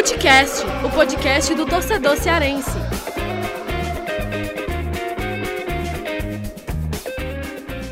[0.00, 2.70] Futecast, o podcast do torcedor cearense.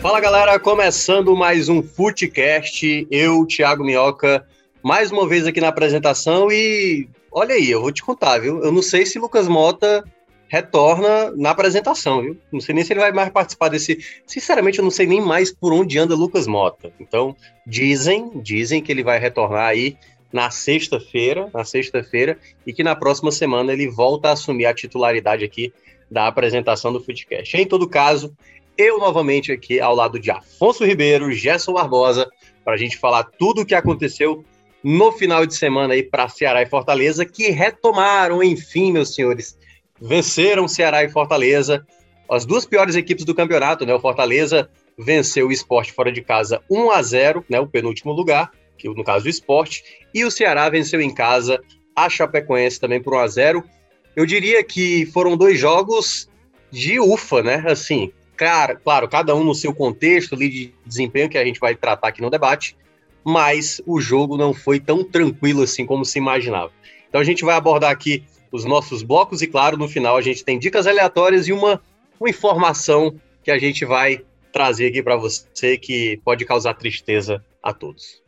[0.01, 3.07] Fala galera, começando mais um Futecast.
[3.11, 4.43] Eu, Thiago Minhoca,
[4.83, 8.65] mais uma vez aqui na apresentação e olha aí, eu vou te contar, viu?
[8.65, 10.03] Eu não sei se Lucas Mota
[10.49, 12.39] retorna na apresentação, viu?
[12.51, 13.99] Não sei nem se ele vai mais participar desse.
[14.27, 16.91] Sinceramente, eu não sei nem mais por onde anda Lucas Mota.
[16.99, 17.37] Então,
[17.67, 19.99] dizem, dizem que ele vai retornar aí
[20.33, 25.45] na sexta-feira, na sexta-feira, e que na próxima semana ele volta a assumir a titularidade
[25.45, 25.73] aqui
[26.11, 27.57] da apresentação do Footcast.
[27.57, 28.35] Em todo caso,
[28.77, 32.31] eu novamente aqui ao lado de Afonso Ribeiro, Gerson Barbosa,
[32.65, 34.45] para a gente falar tudo o que aconteceu
[34.83, 39.59] no final de semana aí para Ceará e Fortaleza, que retomaram, enfim, meus senhores,
[40.01, 41.85] venceram Ceará e Fortaleza,
[42.31, 43.95] as duas piores equipes do campeonato, né?
[43.95, 47.59] O Fortaleza venceu o esporte fora de casa 1 a 0 né?
[47.59, 49.83] O penúltimo lugar, que no caso do esporte,
[50.15, 51.61] e o Ceará venceu em casa
[51.95, 53.65] a Chapecoense também por 1 a 0
[54.15, 56.29] Eu diria que foram dois jogos
[56.71, 57.65] de ufa, né?
[57.67, 61.75] Assim, cara, claro, cada um no seu contexto ali de desempenho que a gente vai
[61.75, 62.77] tratar aqui no debate,
[63.25, 66.73] mas o jogo não foi tão tranquilo assim como se imaginava.
[67.09, 70.45] Então a gente vai abordar aqui os nossos blocos e, claro, no final a gente
[70.45, 71.83] tem dicas aleatórias e uma,
[72.19, 77.73] uma informação que a gente vai trazer aqui para você que pode causar tristeza a
[77.73, 78.23] todos.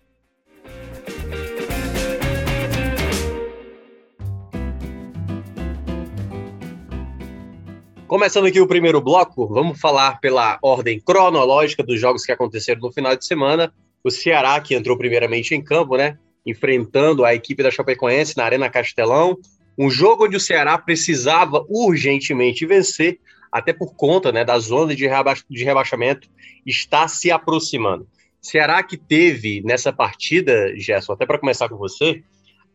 [8.10, 12.90] Começando aqui o primeiro bloco, vamos falar pela ordem cronológica dos jogos que aconteceram no
[12.90, 13.72] final de semana.
[14.02, 16.18] O Ceará, que entrou primeiramente em campo, né?
[16.44, 19.38] Enfrentando a equipe da Chapecoense na Arena Castelão.
[19.78, 23.20] Um jogo onde o Ceará precisava urgentemente vencer,
[23.52, 26.28] até por conta né, da zona de, reba de rebaixamento
[26.66, 28.08] está se aproximando.
[28.42, 32.24] Ceará que teve nessa partida, Gerson, até para começar com você,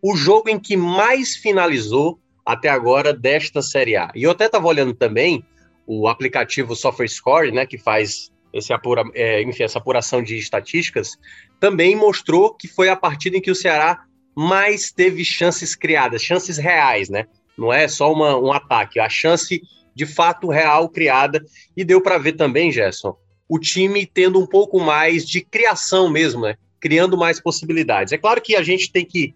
[0.01, 4.11] o jogo em que mais finalizou até agora desta Série A.
[4.13, 5.43] E eu até estava olhando também
[5.87, 11.17] o aplicativo SofaScore, né, que faz esse apura, é, enfim, essa apuração de estatísticas,
[11.59, 16.57] também mostrou que foi a partida em que o Ceará mais teve chances criadas, chances
[16.57, 17.25] reais, né?
[17.57, 19.61] Não é só uma, um ataque, a chance
[19.93, 21.43] de fato real criada.
[21.75, 23.15] E deu para ver também, Gerson,
[23.47, 26.55] o time tendo um pouco mais de criação mesmo, né?
[26.79, 28.11] Criando mais possibilidades.
[28.13, 29.33] É claro que a gente tem que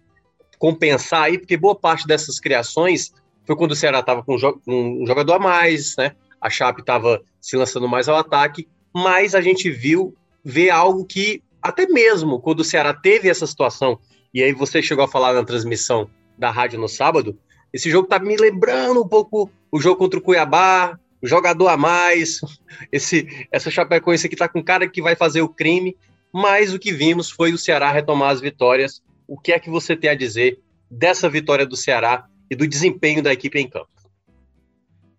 [0.60, 3.14] compensar aí, porque boa parte dessas criações
[3.46, 4.36] foi quando o Ceará estava com
[4.68, 6.12] um jogador a mais, né?
[6.38, 11.42] A Chape estava se lançando mais ao ataque, mas a gente viu ver algo que
[11.62, 13.98] até mesmo quando o Ceará teve essa situação
[14.34, 17.38] e aí você chegou a falar na transmissão da rádio no sábado,
[17.72, 21.76] esse jogo tá me lembrando um pouco o jogo contra o Cuiabá, o jogador a
[21.76, 22.38] mais,
[22.92, 25.96] esse essa Chapecoense que tá com cara que vai fazer o crime,
[26.30, 29.02] mas o que vimos foi o Ceará retomar as vitórias.
[29.30, 30.58] O que é que você tem a dizer
[30.90, 33.86] dessa vitória do Ceará e do desempenho da equipe em campo?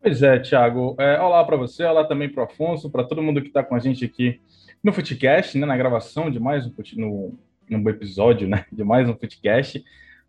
[0.02, 0.98] Pois é, Thiago.
[1.00, 3.74] É, olá para você, olá também para o Afonso, para todo mundo que está com
[3.74, 4.42] a gente aqui
[4.84, 7.40] no Footcast, né, na gravação de mais um no,
[7.70, 9.82] no episódio né, de mais um podcast.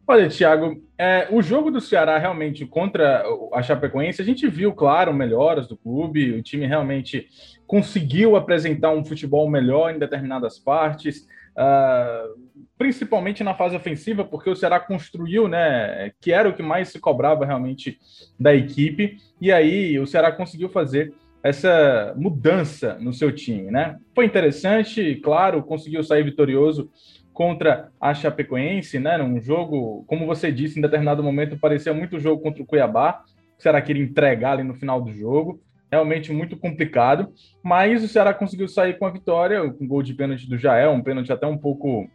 [0.06, 5.12] Olha, Thiago, é, o jogo do Ceará realmente contra a Chapecoense, a gente viu, claro,
[5.12, 7.26] melhoras do clube, o time realmente
[7.66, 11.26] conseguiu apresentar um futebol melhor em determinadas partes,
[11.56, 12.41] uh,
[12.82, 16.98] principalmente na fase ofensiva, porque o Ceará construiu, né, que era o que mais se
[16.98, 17.97] cobrava realmente
[18.41, 23.98] da equipe, e aí o Ceará conseguiu fazer essa mudança no seu time, né?
[24.16, 26.91] Foi interessante, claro, conseguiu sair vitorioso
[27.32, 29.16] contra a Chapecoense, né?
[29.16, 33.22] Num jogo, como você disse, em determinado momento parecia muito jogo contra o Cuiabá.
[33.56, 35.60] O Ceará queria entregar ali no final do jogo.
[35.91, 37.32] Realmente muito complicado.
[37.62, 41.03] Mas o Ceará conseguiu sair com a vitória, com gol de pênalti do Jael, um
[41.03, 42.09] pênalti até um pouco.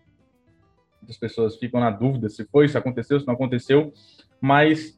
[1.07, 3.91] As pessoas ficam na dúvida se foi, se aconteceu, se não aconteceu.
[4.41, 4.97] Mas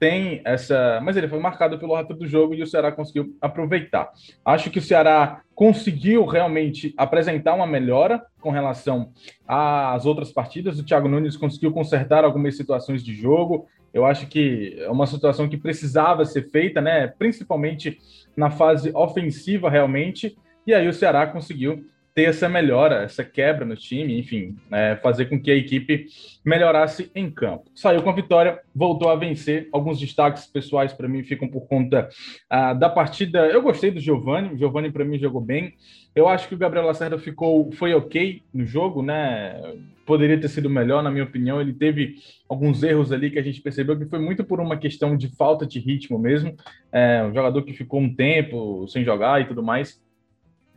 [0.00, 0.98] tem essa.
[1.02, 4.10] Mas ele foi marcado pelo rápido do jogo e o Ceará conseguiu aproveitar.
[4.42, 9.12] Acho que o Ceará conseguiu realmente apresentar uma melhora com relação
[9.46, 10.78] às outras partidas.
[10.78, 13.68] O Thiago Nunes conseguiu consertar algumas situações de jogo.
[13.92, 17.06] Eu acho que é uma situação que precisava ser feita, né?
[17.06, 17.98] Principalmente
[18.34, 20.34] na fase ofensiva, realmente.
[20.66, 25.26] E aí o Ceará conseguiu ter essa melhora, essa quebra no time, enfim, é, fazer
[25.26, 26.06] com que a equipe
[26.44, 27.70] melhorasse em campo.
[27.74, 29.68] Saiu com a vitória, voltou a vencer.
[29.72, 32.08] Alguns destaques pessoais para mim ficam por conta
[32.48, 33.46] ah, da partida.
[33.46, 35.74] Eu gostei do Giovani, o Giovani para mim jogou bem.
[36.14, 39.60] Eu acho que o Gabriel Lacerda ficou, foi ok no jogo, né?
[40.04, 41.60] Poderia ter sido melhor, na minha opinião.
[41.60, 42.16] Ele teve
[42.48, 45.64] alguns erros ali que a gente percebeu que foi muito por uma questão de falta
[45.64, 46.56] de ritmo mesmo.
[46.90, 50.02] É, um jogador que ficou um tempo sem jogar e tudo mais.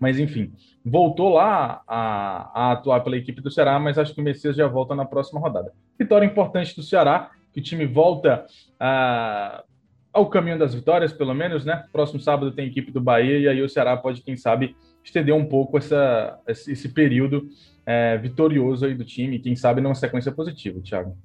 [0.03, 0.51] Mas enfim,
[0.83, 4.67] voltou lá a, a, atuar pela equipe do Ceará, mas acho que o Messias já
[4.67, 5.71] volta na próxima rodada.
[5.97, 8.45] Vitória importante do Ceará, que o time volta
[8.77, 9.63] a,
[10.11, 11.85] ao caminho das vitórias, pelo menos, né?
[11.89, 15.45] Próximo sábado tem equipe do Bahia e aí o Ceará pode, quem sabe, estender um
[15.45, 17.47] pouco essa, esse período
[17.85, 21.15] é, vitorioso aí do time, quem sabe numa sequência positiva, Thiago.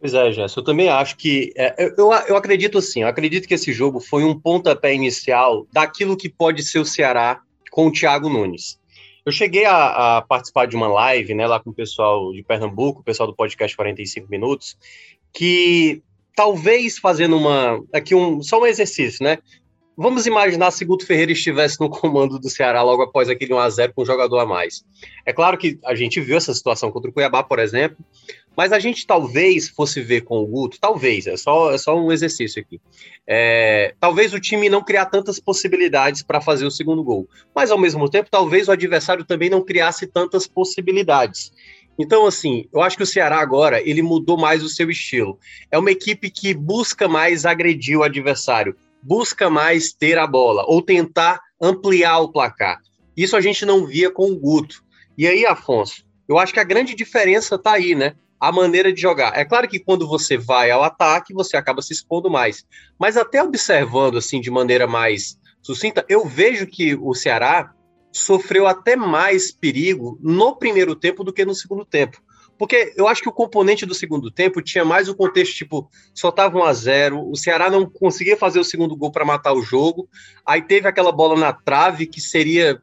[0.00, 1.52] Pois é, Jéssica, eu também acho que.
[1.54, 6.16] É, eu, eu acredito assim, eu acredito que esse jogo foi um pontapé inicial daquilo
[6.16, 8.78] que pode ser o Ceará com o Thiago Nunes.
[9.24, 13.00] Eu cheguei a, a, participar de uma live, né, lá com o pessoal de Pernambuco,
[13.00, 14.76] o pessoal do podcast 45 Minutos,
[15.32, 16.02] que
[16.34, 17.82] talvez fazendo uma.
[17.92, 19.38] Aqui um, só um exercício, né?
[20.02, 24.00] Vamos imaginar se Guto Ferreira estivesse no comando do Ceará logo após aquele 1x0 com
[24.00, 24.82] um jogador a mais.
[25.26, 27.98] É claro que a gente viu essa situação contra o Cuiabá, por exemplo,
[28.56, 32.10] mas a gente talvez fosse ver com o Guto, talvez, é só, é só um
[32.10, 32.80] exercício aqui.
[33.26, 37.78] É, talvez o time não criar tantas possibilidades para fazer o segundo gol, mas ao
[37.78, 41.52] mesmo tempo, talvez o adversário também não criasse tantas possibilidades.
[41.98, 45.38] Então, assim, eu acho que o Ceará agora ele mudou mais o seu estilo.
[45.70, 50.82] É uma equipe que busca mais agredir o adversário, busca mais ter a bola ou
[50.82, 52.78] tentar ampliar o placar.
[53.16, 54.82] Isso a gente não via com o Guto.
[55.16, 58.14] E aí, Afonso, eu acho que a grande diferença está aí, né?
[58.38, 59.36] A maneira de jogar.
[59.36, 62.64] É claro que quando você vai ao ataque, você acaba se expondo mais.
[62.98, 67.74] Mas até observando assim de maneira mais sucinta, eu vejo que o Ceará
[68.12, 72.22] sofreu até mais perigo no primeiro tempo do que no segundo tempo.
[72.60, 76.28] Porque eu acho que o componente do segundo tempo tinha mais o contexto, tipo, só
[76.28, 79.62] estava 1 a 0 o Ceará não conseguia fazer o segundo gol para matar o
[79.62, 80.06] jogo,
[80.44, 82.78] aí teve aquela bola na trave que seria.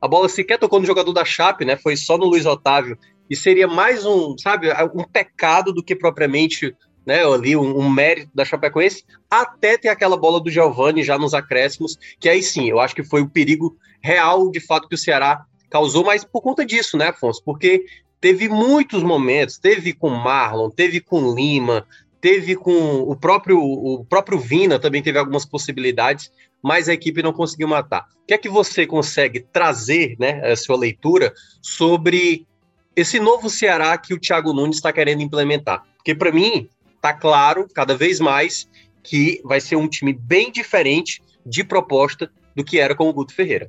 [0.00, 1.76] A bola sequer tocou no jogador da Chape, né?
[1.76, 2.98] Foi só no Luiz Otávio.
[3.30, 6.74] E seria mais um, sabe, um pecado do que propriamente
[7.06, 11.32] né, ali um, um, mérito da Chapecoense, até ter aquela bola do Giovani já nos
[11.32, 14.98] acréscimos, que aí sim, eu acho que foi o perigo real, de fato, que o
[14.98, 17.40] Ceará causou, mas por conta disso, né, Afonso?
[17.44, 17.84] Porque
[18.22, 21.84] teve muitos momentos, teve com Marlon, teve com Lima,
[22.20, 26.30] teve com o próprio o próprio Vina também teve algumas possibilidades,
[26.62, 28.06] mas a equipe não conseguiu matar.
[28.22, 32.46] O que é que você consegue trazer, né, a sua leitura sobre
[32.94, 35.82] esse novo Ceará que o Thiago Nunes está querendo implementar?
[35.96, 36.68] Porque para mim
[37.00, 38.68] tá claro cada vez mais
[39.02, 43.34] que vai ser um time bem diferente de proposta do que era com o Guto
[43.34, 43.68] Ferreira.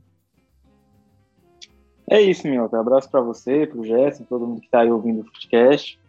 [2.09, 2.47] É isso.
[2.47, 5.99] Um abraço para você, para o Gerson, todo mundo que está aí ouvindo o podcast.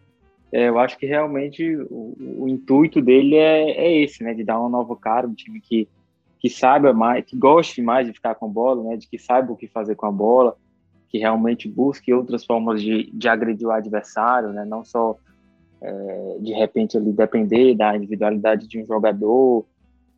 [0.52, 4.35] É, eu acho que realmente o, o intuito dele é, é, esse, né?
[4.35, 5.88] De dar uma nova cara, um time que,
[6.38, 8.96] que saiba mais, que goste mais de ficar com a bola, né?
[8.96, 10.56] De que saiba o que fazer com a bola,
[11.08, 14.64] que realmente busque outras formas de, de agredir o adversário, né?
[14.64, 15.17] Não só
[15.81, 19.67] é, de repente ali depender da individualidade de um jogador,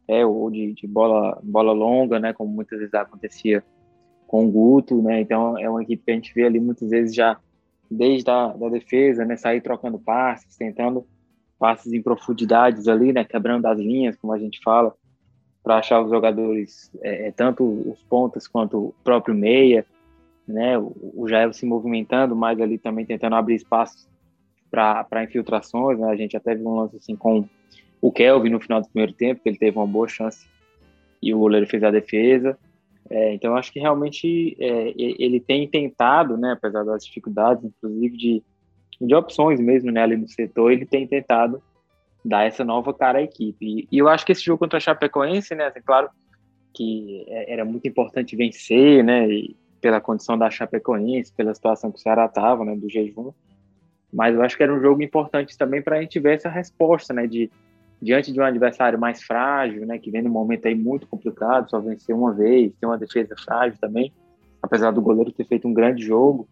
[0.08, 2.32] é, ou de, de bola, bola longa, né?
[2.32, 3.62] Como muitas vezes acontecia
[4.26, 5.20] com o Guto, né?
[5.20, 7.38] Então é uma equipe que a gente vê ali muitas vezes já
[7.90, 9.36] desde a da defesa, né?
[9.36, 11.06] Sair trocando passes, tentando
[11.58, 13.24] passes em profundidades ali, né?
[13.24, 14.94] Quebrando as linhas, como a gente fala,
[15.62, 19.86] para achar os jogadores, é, é, tanto os pontas quanto o próprio meia,
[20.46, 20.78] né?
[20.78, 24.08] O, o Jael se movimentando, mas ali também tentando abrir espaços
[24.70, 26.08] para infiltrações, né?
[26.08, 27.48] A gente até viu um lance assim com
[28.00, 30.46] o Kelvin no final do primeiro tempo, que ele teve uma boa chance
[31.22, 32.58] e o goleiro fez a defesa.
[33.10, 38.16] É, então, eu acho que realmente é, ele tem tentado, né, apesar das dificuldades, inclusive
[38.16, 38.42] de,
[39.00, 41.62] de opções mesmo né, ali no setor, ele tem tentado
[42.24, 43.88] dar essa nova cara à equipe.
[43.90, 46.10] E, eu acho que esse jogo contra a Chapecoense, né, assim, claro
[46.74, 49.26] que é, era muito importante vencer, né,
[49.80, 53.32] pela condição da Chapecoense, pela situação que o Ceará estava, né, do jejum,
[54.12, 57.14] mas eu acho que era um jogo importante também para a gente ver essa resposta,
[57.14, 57.50] né, de
[58.00, 61.80] diante de um adversário mais frágil, né, que vem num momento aí muito complicado, só
[61.80, 64.12] vencer uma vez, tem uma defesa frágil também,
[64.62, 66.48] apesar do goleiro ter feito um grande jogo,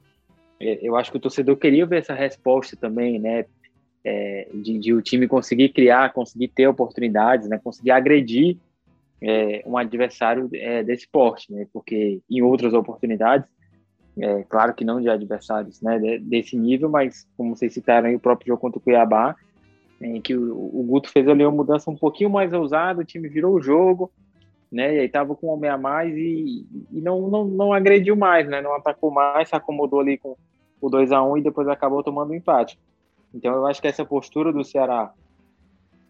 [0.60, 3.44] é, eu acho que o torcedor queria ver essa resposta também, né,
[4.04, 8.58] é, de, de, o time conseguir criar, conseguir ter oportunidades, né, conseguir agredir
[9.22, 13.48] é, um adversário é, desse porte, né, porque em outras oportunidades,
[14.18, 18.20] é, claro que não de adversários né, desse nível, mas como vocês citaram aí, o
[18.20, 19.34] próprio jogo contra o Cuiabá,
[20.04, 23.28] em que o, o, Guto fez ali uma mudança um pouquinho mais ousada, o time
[23.28, 24.10] virou o jogo,
[24.70, 24.96] né?
[24.96, 28.46] E aí tava com um homem a mais e, e não, não, não agrediu mais,
[28.46, 28.60] né?
[28.60, 30.36] Não atacou mais, se acomodou ali com
[30.80, 32.78] o 2 a 1 e depois acabou tomando um empate.
[33.32, 35.12] Então eu acho que essa postura do Ceará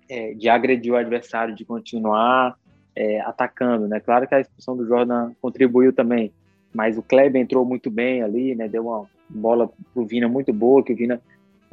[0.09, 2.57] é, de agredir o adversário, de continuar
[2.97, 4.01] é, atacando, né?
[4.01, 6.33] Claro que a expulsão do Jordan contribuiu também,
[6.75, 8.69] mas o Kleber entrou muito bem ali, né?
[8.69, 11.21] Deu uma bola pro Vina muito boa, que o Vina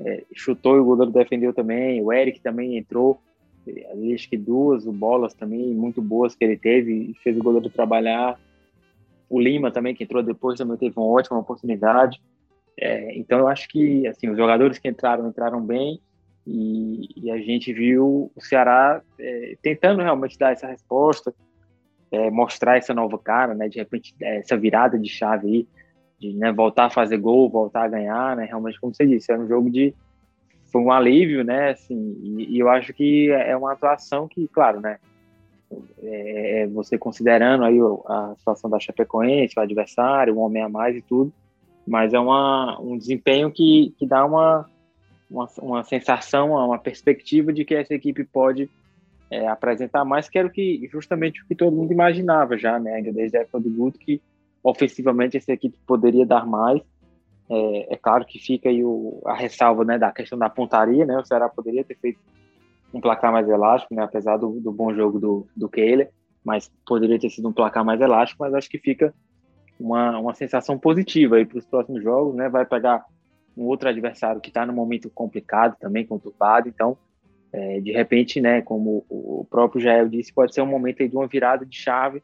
[0.06, 2.02] é, chutou e o goleiro defendeu também.
[2.02, 3.20] O Eric também entrou.
[3.92, 8.40] Ali, acho que duas bolas também muito boas que ele teve fez o goleiro trabalhar.
[9.30, 12.20] O Lima também, que entrou depois, também teve uma ótima oportunidade.
[12.78, 16.02] É, então, eu acho que assim, os jogadores que entraram, entraram bem.
[16.46, 21.32] E, e a gente viu o Ceará é, tentando realmente dar essa resposta,
[22.12, 23.70] é, mostrar essa nova cara, né?
[23.70, 25.68] De repente, é, essa virada de chave aí,
[26.22, 28.46] de né, voltar a fazer gol, voltar a ganhar, né?
[28.46, 29.94] Realmente, como você disse, era um jogo de
[30.72, 31.72] foi um alívio, né?
[31.72, 35.00] Assim, e, e eu acho que é uma atuação que, claro, né?
[36.04, 40.96] É, é você considerando aí a situação da Chapecoense, o adversário, um homem a mais
[40.96, 41.34] e tudo,
[41.88, 44.70] mas é uma, um desempenho que, que dá uma,
[45.30, 48.70] uma, uma sensação, uma perspectiva de que essa equipe pode
[49.32, 52.94] é, apresentar mais, que era o que, justamente o que todo mundo imaginava já, né?
[52.96, 54.22] Ainda desde a época do Guto, que
[54.64, 56.82] ofensivamente essa equipe poderia dar mais.
[57.50, 61.18] É, é claro que fica aí o, a ressalva né, da questão da pontaria, né?
[61.18, 62.20] O Ceará poderia ter feito
[62.94, 64.04] um placar mais elástico, né?
[64.04, 66.12] Apesar do, do bom jogo do, do Kehler,
[66.44, 69.14] mas poderia ter sido um placar mais elástico, mas acho que fica
[69.80, 72.48] uma, uma sensação positiva aí para os próximos jogos, né?
[72.50, 73.04] Vai pegar
[73.58, 76.98] um outro adversário que está num momento complicado também, conturbado, então
[77.52, 81.18] é, de repente, né, como o próprio Jael disse, pode ser um momento aí de
[81.18, 82.24] uma virada de chave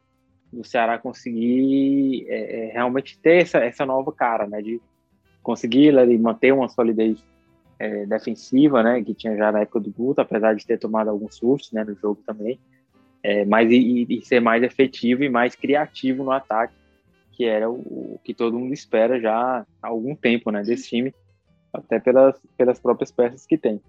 [0.52, 4.80] do Ceará conseguir é, é realmente ter essa, essa nova cara, né, de
[5.42, 7.22] conseguir né, manter uma solidez
[7.78, 11.36] é, defensiva, né, que tinha já na época do Guto, apesar de ter tomado alguns
[11.36, 12.58] sustos, né, no jogo também,
[13.22, 16.74] é, mas e, e, ser mais efetivo e mais criativo no ataque,
[17.32, 21.14] que era o, o, que todo mundo espera já há algum tempo, né, desse time,
[21.72, 23.80] até pelas, pelas próprias peças que tem.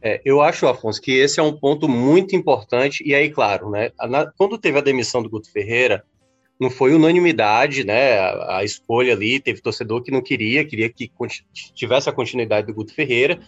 [0.00, 3.90] É, eu acho, Afonso, que esse é um ponto muito importante, e aí, claro, né,
[4.08, 6.04] na, quando teve a demissão do Guto Ferreira,
[6.60, 11.10] não foi unanimidade, né, a, a, escolha ali, teve torcedor que não queria, queria que
[11.74, 13.40] tivesse a continuidade do Guto Ferreira,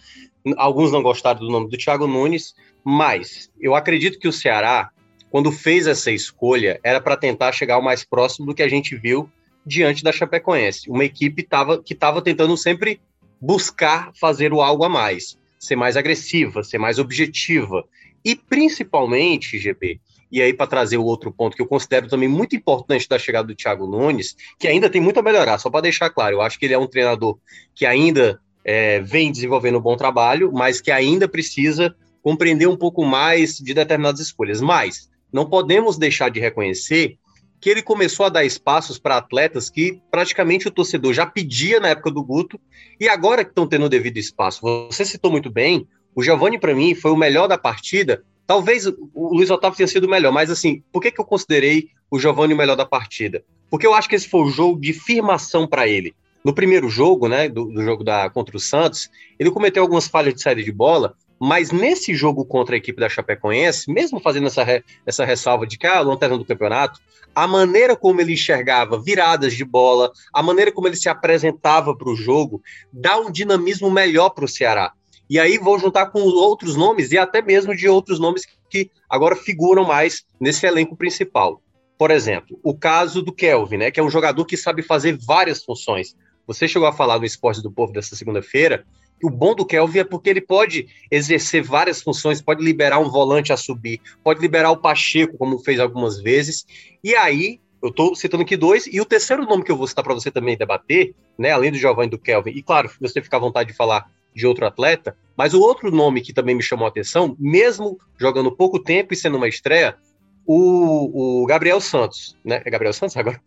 [0.57, 2.53] alguns não gostaram do nome do Thiago Nunes,
[2.83, 4.89] mas eu acredito que o Ceará,
[5.29, 8.95] quando fez essa escolha, era para tentar chegar o mais próximo do que a gente
[8.95, 9.29] viu
[9.65, 12.99] diante da Chapecoense, uma equipe tava, que estava tentando sempre
[13.39, 17.85] buscar fazer o algo a mais ser mais agressiva, ser mais objetiva.
[18.25, 20.01] E principalmente, GB,
[20.31, 23.47] e aí para trazer o outro ponto que eu considero também muito importante da chegada
[23.47, 26.57] do Thiago Nunes, que ainda tem muito a melhorar, só para deixar claro, eu acho
[26.57, 27.37] que ele é um treinador
[27.75, 33.05] que ainda é, vem desenvolvendo um bom trabalho, mas que ainda precisa compreender um pouco
[33.05, 34.61] mais de determinadas escolhas.
[34.61, 37.17] Mas não podemos deixar de reconhecer
[37.61, 41.89] que ele começou a dar espaços para atletas que praticamente o torcedor já pedia na
[41.89, 42.59] época do Guto
[42.99, 44.61] e agora que estão tendo o devido espaço.
[44.89, 48.23] Você citou muito bem, o Giovani para mim foi o melhor da partida.
[48.47, 51.89] Talvez o Luiz Otávio tenha sido o melhor, mas assim, por que, que eu considerei
[52.09, 53.43] o Giovani o melhor da partida?
[53.69, 56.15] Porque eu acho que esse foi o jogo de firmação para ele.
[56.43, 60.33] No primeiro jogo, né, do, do jogo da contra o Santos, ele cometeu algumas falhas
[60.33, 64.63] de saída de bola, mas nesse jogo contra a equipe da Chapecoense, mesmo fazendo essa,
[64.63, 66.99] re, essa ressalva de que ah, lanterna do campeonato,
[67.33, 72.09] a maneira como ele enxergava viradas de bola, a maneira como ele se apresentava para
[72.09, 72.61] o jogo,
[72.93, 74.93] dá um dinamismo melhor para o Ceará.
[75.27, 79.35] E aí vou juntar com outros nomes e até mesmo de outros nomes que agora
[79.35, 81.59] figuram mais nesse elenco principal.
[81.97, 85.63] Por exemplo, o caso do Kelvin, né, que é um jogador que sabe fazer várias
[85.63, 86.15] funções.
[86.45, 88.85] Você chegou a falar no Esporte do Povo dessa segunda-feira
[89.23, 93.53] o bom do Kelvin é porque ele pode exercer várias funções, pode liberar um volante
[93.53, 96.65] a subir, pode liberar o Pacheco, como fez algumas vezes.
[97.03, 100.03] E aí, eu estou citando aqui dois, e o terceiro nome que eu vou citar
[100.03, 103.37] para você também debater, né, além do Giovanni e do Kelvin, e claro, você fica
[103.37, 106.85] à vontade de falar de outro atleta, mas o outro nome que também me chamou
[106.85, 109.97] a atenção, mesmo jogando pouco tempo e sendo uma estreia,
[110.45, 112.61] o, o Gabriel Santos, né?
[112.65, 113.41] É Gabriel Santos agora?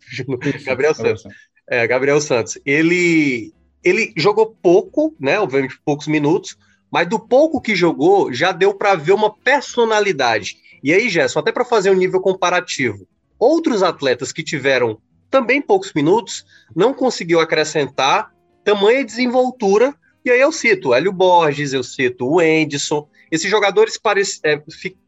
[0.63, 1.23] Gabriel Santos.
[1.69, 2.59] É, Gabriel Santos.
[2.65, 3.53] Ele
[3.85, 5.39] ele jogou pouco, né?
[5.39, 6.57] Obviamente poucos minutos,
[6.91, 10.57] mas do pouco que jogou já deu para ver uma personalidade.
[10.83, 14.99] E aí, Gerson, até para fazer um nível comparativo, outros atletas que tiveram
[15.29, 19.93] também poucos minutos não conseguiu acrescentar tamanha desenvoltura.
[20.23, 23.07] E aí eu cito Hélio Borges, eu cito o Endson.
[23.31, 23.99] Esses jogadores
[24.43, 24.61] é,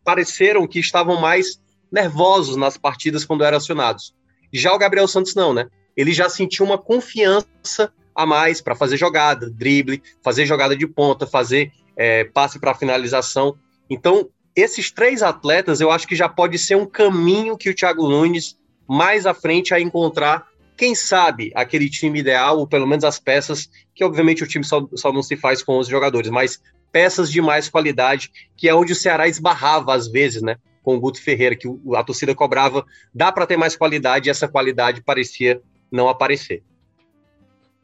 [0.04, 1.60] pareceram que estavam mais
[1.92, 4.14] nervosos nas partidas quando eram acionados.
[4.54, 5.68] Já o Gabriel Santos não, né?
[5.96, 11.28] Ele já sentiu uma confiança a mais para fazer jogada, drible, fazer jogada de ponta,
[11.28, 13.56] fazer é, passe para finalização.
[13.88, 18.10] Então, esses três atletas, eu acho que já pode ser um caminho que o Thiago
[18.10, 18.58] Nunes
[18.90, 23.70] mais à frente a encontrar, quem sabe, aquele time ideal, ou pelo menos as peças,
[23.94, 26.60] que obviamente o time só, só não se faz com 11 jogadores, mas
[26.92, 30.56] peças de mais qualidade, que é onde o Ceará esbarrava às vezes, né?
[30.82, 32.84] Com o Guto Ferreira, que a torcida cobrava,
[33.14, 36.64] dá para ter mais qualidade, e essa qualidade parecia não aparecer.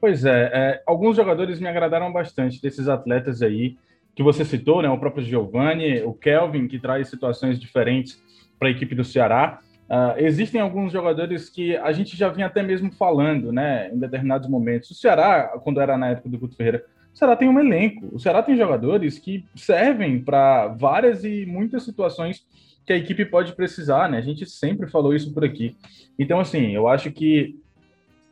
[0.03, 3.77] Pois é, é, alguns jogadores me agradaram bastante desses atletas aí
[4.13, 4.89] que você citou, né?
[4.89, 8.21] O próprio Giovanni, o Kelvin, que traz situações diferentes
[8.59, 9.61] para a equipe do Ceará.
[9.83, 13.91] Uh, existem alguns jogadores que a gente já vinha até mesmo falando, né?
[13.93, 14.91] Em determinados momentos.
[14.91, 16.83] O Ceará, quando era na época do Guto Ferreira,
[17.13, 21.83] o Ceará tem um elenco, o Ceará tem jogadores que servem para várias e muitas
[21.83, 22.45] situações
[22.85, 24.17] que a equipe pode precisar, né?
[24.17, 25.77] A gente sempre falou isso por aqui.
[26.19, 27.55] Então, assim, eu acho que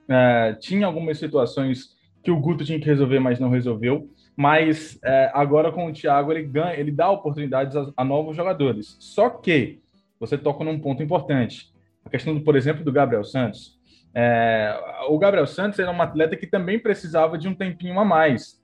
[0.09, 4.09] é, tinha algumas situações que o Guto tinha que resolver, mas não resolveu.
[4.35, 8.95] Mas é, agora com o Thiago ele ganha, ele dá oportunidades a, a, novos jogadores.
[8.99, 9.79] Só que
[10.19, 11.71] você toca num ponto importante.
[12.05, 13.79] A questão, do, por exemplo, do Gabriel Santos.
[14.13, 14.77] É,
[15.07, 18.61] o Gabriel Santos era um atleta que também precisava de um tempinho a mais.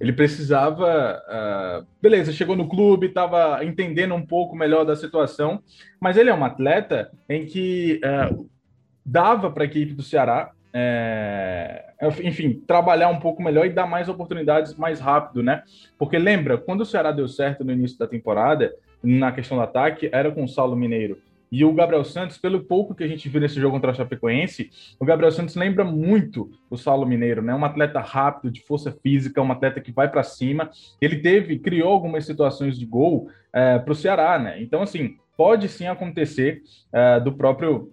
[0.00, 1.22] Ele precisava.
[1.26, 5.62] Uh, beleza, chegou no clube, estava entendendo um pouco melhor da situação,
[6.00, 8.48] mas ele é um atleta em que uh,
[9.06, 11.84] dava para a equipe do Ceará, é,
[12.22, 15.62] enfim, trabalhar um pouco melhor e dar mais oportunidades mais rápido, né?
[15.96, 20.10] Porque lembra, quando o Ceará deu certo no início da temporada, na questão do ataque,
[20.12, 21.18] era com o Saulo Mineiro.
[21.50, 24.70] E o Gabriel Santos, pelo pouco que a gente viu nesse jogo contra a Chapecoense,
[24.98, 27.54] o Gabriel Santos lembra muito o Saulo Mineiro, né?
[27.54, 30.68] Um atleta rápido, de força física, um atleta que vai para cima.
[31.00, 34.60] Ele teve, criou algumas situações de gol é, para o Ceará, né?
[34.60, 37.92] Então, assim, pode sim acontecer é, do próprio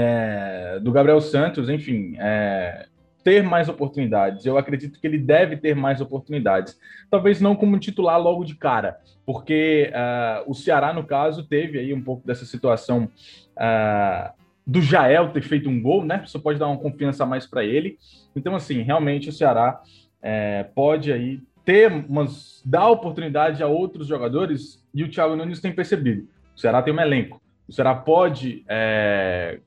[0.00, 2.86] é, do Gabriel Santos, enfim, é,
[3.24, 4.46] ter mais oportunidades.
[4.46, 6.78] Eu acredito que ele deve ter mais oportunidades.
[7.10, 11.92] Talvez não como titular logo de cara, porque uh, o Ceará, no caso, teve aí
[11.92, 13.10] um pouco dessa situação
[13.56, 14.32] uh,
[14.64, 16.22] do Jael ter feito um gol, né?
[16.24, 17.98] Isso pode dar uma confiança a mais para ele.
[18.36, 19.80] Então, assim, realmente o Ceará
[20.22, 21.90] é, pode aí ter
[22.64, 26.28] dar oportunidade a outros jogadores e o Thiago Nunes tem percebido.
[26.56, 27.42] O Ceará tem um elenco.
[27.68, 29.60] O Ceará pode é,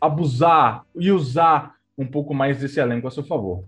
[0.00, 3.64] abusar e usar um pouco mais desse elenco a seu favor.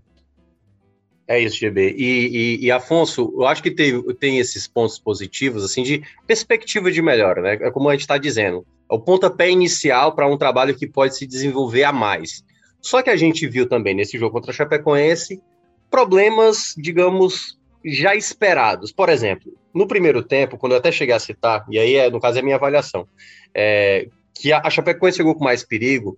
[1.27, 1.95] É isso, GB.
[1.95, 6.91] E, e, e, Afonso, eu acho que tem, tem esses pontos positivos, assim, de perspectiva
[6.91, 7.53] de melhora, né?
[7.61, 8.65] É como a gente está dizendo.
[8.89, 12.43] É o pontapé inicial para um trabalho que pode se desenvolver a mais.
[12.81, 15.39] Só que a gente viu também nesse jogo contra a Chapecoense
[15.89, 18.91] problemas, digamos, já esperados.
[18.91, 22.19] Por exemplo, no primeiro tempo, quando eu até cheguei a citar, e aí, é, no
[22.19, 23.07] caso, é a minha avaliação,
[23.53, 26.17] é, que a, a Chapecoense chegou com mais perigo,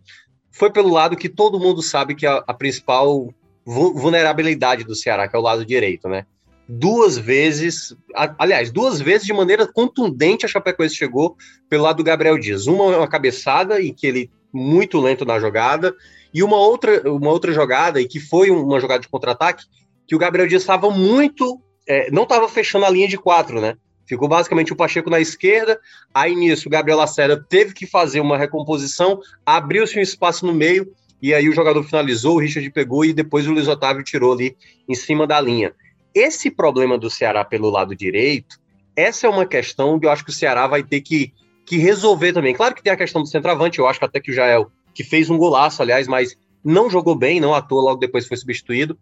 [0.51, 3.33] foi pelo lado que todo mundo sabe que a, a principal
[3.65, 6.25] vulnerabilidade do Ceará, que é o lado direito, né?
[6.67, 7.95] Duas vezes,
[8.37, 11.35] aliás, duas vezes de maneira contundente a Chapecoense chegou
[11.69, 12.65] pelo lado do Gabriel Dias.
[12.65, 15.93] Uma uma cabeçada e que ele muito lento na jogada
[16.33, 19.65] e uma outra uma outra jogada e que foi uma jogada de contra-ataque
[20.07, 23.75] que o Gabriel Dias estava muito é, não estava fechando a linha de quatro, né?
[24.11, 25.79] Ficou basicamente o Pacheco na esquerda,
[26.13, 30.93] aí nisso o Gabriel Lacerda teve que fazer uma recomposição, abriu-se um espaço no meio,
[31.21, 34.57] e aí o jogador finalizou, o Richard pegou e depois o Luiz Otávio tirou ali
[34.85, 35.73] em cima da linha.
[36.13, 38.59] Esse problema do Ceará pelo lado direito,
[38.97, 41.31] essa é uma questão que eu acho que o Ceará vai ter que,
[41.65, 42.53] que resolver também.
[42.53, 45.05] Claro que tem a questão do centroavante, eu acho que até que o Jael, que
[45.05, 48.99] fez um golaço, aliás, mas não jogou bem, não atuou, logo depois foi substituído.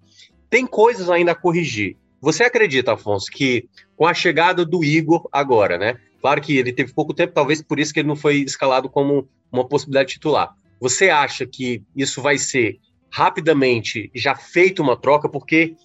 [0.52, 1.98] Tem coisas ainda a corrigir.
[2.22, 5.98] Você acredita, Afonso, que com a chegada do Igor agora, né?
[6.22, 9.28] Claro que ele teve pouco tempo, talvez por isso que ele não foi escalado como
[9.52, 10.54] uma possibilidade titular.
[10.80, 12.78] Você acha que isso vai ser
[13.10, 15.30] rapidamente já feito uma troca?
[15.30, 15.76] Porque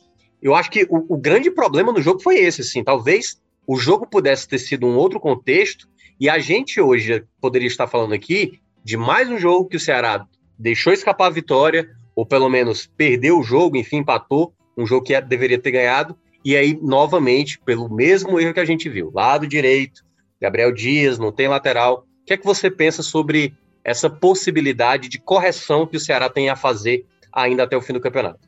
[0.42, 4.06] eu acho que o, o grande problema no jogo foi esse, assim, talvez o jogo
[4.06, 5.88] pudesse ter sido um outro contexto
[6.20, 10.26] e a gente hoje poderia estar falando aqui de mais um jogo que o Ceará
[10.58, 15.18] deixou escapar a vitória, ou pelo menos perdeu o jogo, enfim, empatou, um jogo que
[15.20, 20.04] deveria ter ganhado, e aí, novamente, pelo mesmo erro que a gente viu, lado direito,
[20.40, 22.06] Gabriel Dias, não tem lateral.
[22.22, 26.50] O que é que você pensa sobre essa possibilidade de correção que o Ceará tem
[26.50, 28.46] a fazer ainda até o fim do campeonato?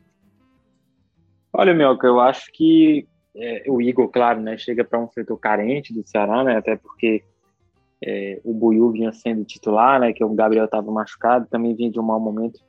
[1.51, 5.91] Olha, Melco, eu acho que é, o Igor, claro, né, chega para um setor carente
[5.91, 7.23] do Ceará, né, até porque
[8.03, 11.99] é, o Buiu vinha sendo titular, né, que o Gabriel estava machucado, também vinha de
[11.99, 12.59] um mau momento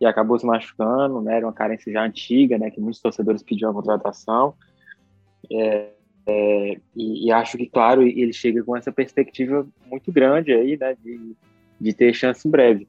[0.00, 1.36] e acabou se machucando, né?
[1.36, 2.70] Era uma carência já antiga, né?
[2.70, 4.54] Que muitos torcedores pediam a contratação.
[5.50, 5.90] É,
[6.26, 10.96] é, e, e, acho que, claro, ele chega com essa perspectiva muito grande aí, né?
[11.02, 11.36] De,
[11.80, 12.88] de ter chance em breve.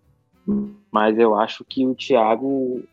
[0.92, 2.84] Mas eu acho que o Thiago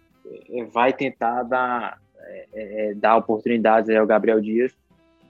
[0.50, 4.72] é, vai tentar dar, é, é, dar oportunidades ao Gabriel Dias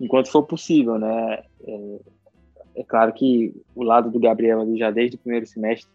[0.01, 1.43] enquanto for possível, né?
[1.67, 1.99] É,
[2.77, 5.89] é claro que o lado do Gabriel já desde o primeiro semestre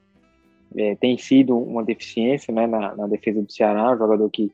[0.75, 4.51] é, tem sido uma deficiência né, na, na, defesa do Ceará, um jogador que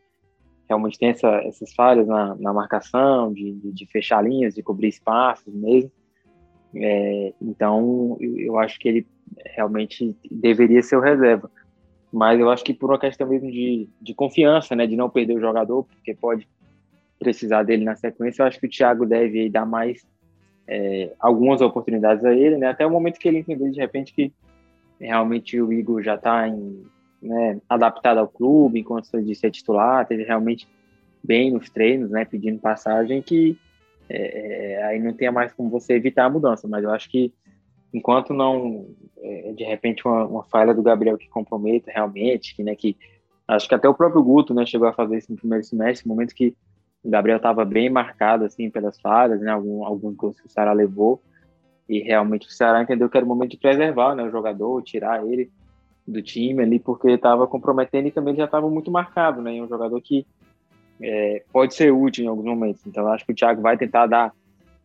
[0.68, 4.88] realmente tem essa, essas falhas na, na marcação, de, de, de, fechar linhas, de cobrir
[4.88, 5.92] espaços mesmo.
[6.76, 9.08] É, então, eu, eu, acho que ele
[9.56, 11.50] realmente deveria ser o reserva.
[12.12, 15.36] Mas eu acho que por uma questão mesmo de, de confiança, né, de não perder
[15.36, 16.48] o jogador, porque pode
[17.20, 20.06] precisar dele na sequência, eu acho que o Thiago deve dar mais
[20.68, 24.34] é, algumas oportunidades a ele, né, até o momento que ele entender de repente que
[25.00, 26.48] realmente o Igor já está
[27.22, 30.68] né, adaptado ao clube, em condições de ser titular, teve realmente
[31.24, 33.58] bem nos treinos, né, pedindo passagem, que
[34.08, 36.68] é, é, aí não tenha mais como você evitar a mudança.
[36.68, 37.34] Mas eu acho que
[37.94, 38.88] enquanto não,
[39.22, 42.96] é, de repente, uma, uma, falha do Gabriel que comprometa realmente, que, né, que
[43.48, 46.14] acho que até o próprio Guto, né, chegou a fazer isso no primeiro semestre, no
[46.14, 46.56] momento que
[47.04, 51.22] o Gabriel estava bem marcado, assim, pelas falhas, né, algum, gols que o Ceará levou,
[51.88, 55.26] e realmente o Ceará entendeu que era o momento de preservar, né, o jogador, tirar
[55.26, 55.52] ele
[56.08, 60.00] do time ali, porque estava comprometendo e também já estava muito marcado, né, um jogador
[60.02, 60.26] que
[61.02, 62.86] é, pode ser útil em alguns momentos.
[62.86, 64.34] Então, acho que o Thiago vai tentar dar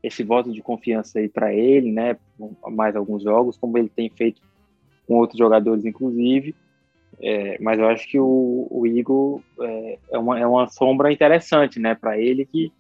[0.03, 2.17] esse voto de confiança aí para ele, né,
[2.69, 4.41] mais alguns jogos, como ele tem feito
[5.07, 6.55] com outros jogadores, inclusive.
[7.23, 11.79] É, mas eu acho que o, o Igor é, é, uma, é uma sombra interessante,
[11.79, 12.73] né, para ele que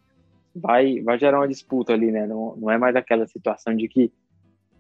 [0.55, 2.27] vai, vai gerar uma disputa ali, né?
[2.27, 4.13] Não, não é mais aquela situação de que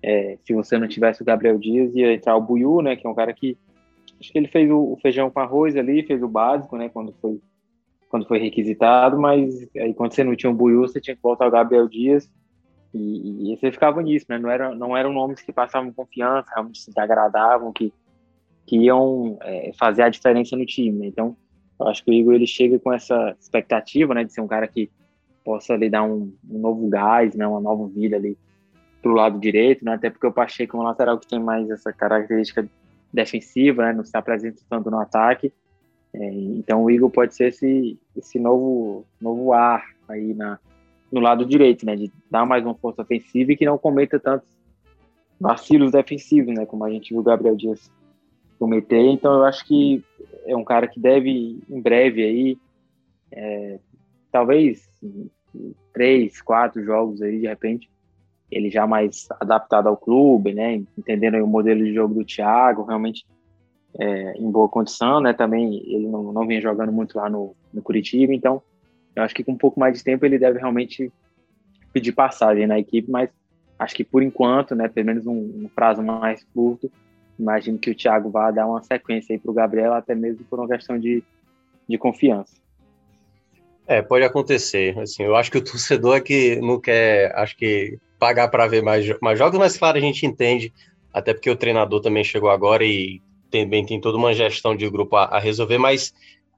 [0.02, 2.96] é, se você não tivesse o Gabriel Dias ia entrar o Buiu, né?
[2.96, 3.56] Que é um cara que
[4.20, 6.88] acho que ele fez o, o feijão com arroz ali, fez o básico, né?
[6.88, 7.40] Quando foi
[8.08, 11.46] quando foi requisitado, mas aí quando você não tinha o Buiu, você tinha que voltar
[11.46, 12.28] o Gabriel Dias
[12.92, 14.38] e, e você ficava nisso, né?
[14.38, 17.92] Não era não eram nomes que passavam confiança, realmente se agradavam, que
[18.66, 20.96] que iam é, fazer a diferença no time.
[20.96, 21.06] Né?
[21.06, 21.36] Então,
[21.80, 24.68] eu acho que o Igor ele chega com essa expectativa, né, de ser um cara
[24.68, 24.90] que
[25.44, 28.36] possa lhe dar um, um novo gás, né, uma nova vida ali
[29.02, 31.92] pro lado direito, né, até porque o Pacheco é um lateral que tem mais essa
[31.92, 32.68] característica
[33.12, 35.52] defensiva, né, não se apresenta tanto no ataque,
[36.12, 40.58] é, então o Igor pode ser esse, esse novo, novo ar aí na,
[41.10, 44.48] no lado direito, né, de dar mais uma força ofensiva e que não cometa tantos
[45.40, 47.90] vacilos defensivos, né, como a gente viu o Gabriel Dias
[48.58, 50.04] cometer, então eu acho que
[50.44, 52.58] é um cara que deve, em breve aí,
[53.32, 53.78] é,
[54.30, 54.88] talvez
[55.92, 57.90] três, quatro jogos aí, de repente,
[58.50, 63.24] ele já mais adaptado ao clube, né, entendendo o modelo de jogo do Thiago, realmente
[63.98, 67.82] é, em boa condição, né, também ele não, não vem jogando muito lá no, no
[67.82, 68.62] Curitiba, então
[69.14, 71.12] eu acho que com um pouco mais de tempo ele deve realmente
[71.92, 73.30] pedir passagem na equipe, mas
[73.78, 76.90] acho que por enquanto, né, pelo menos um, um prazo mais curto,
[77.38, 80.58] imagino que o Thiago vá dar uma sequência aí para o Gabriel, até mesmo por
[80.58, 81.22] uma questão de,
[81.88, 82.60] de confiança.
[83.90, 84.96] É, pode acontecer.
[85.00, 88.84] Assim, eu acho que o torcedor é que não quer, acho que pagar para ver
[88.84, 90.72] mais, mais jogos, mas claro, a gente entende,
[91.12, 95.16] até porque o treinador também chegou agora e também tem toda uma gestão de grupo
[95.16, 96.14] a, a resolver, mas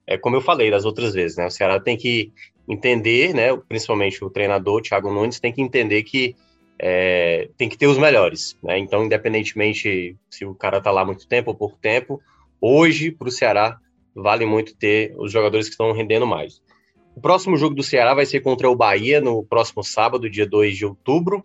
[0.06, 1.46] é como eu falei das outras vezes, né?
[1.46, 2.30] O Ceará tem que
[2.68, 3.56] entender, né?
[3.66, 6.36] Principalmente o treinador, Thiago Nunes, tem que entender que
[6.78, 8.76] é, tem que ter os melhores, né?
[8.78, 12.20] Então, independentemente se o cara tá lá muito tempo ou pouco tempo,
[12.60, 13.78] hoje para o Ceará
[14.14, 16.60] vale muito ter os jogadores que estão rendendo mais.
[17.14, 20.76] O próximo jogo do Ceará vai ser contra o Bahia no próximo sábado, dia 2
[20.76, 21.44] de outubro.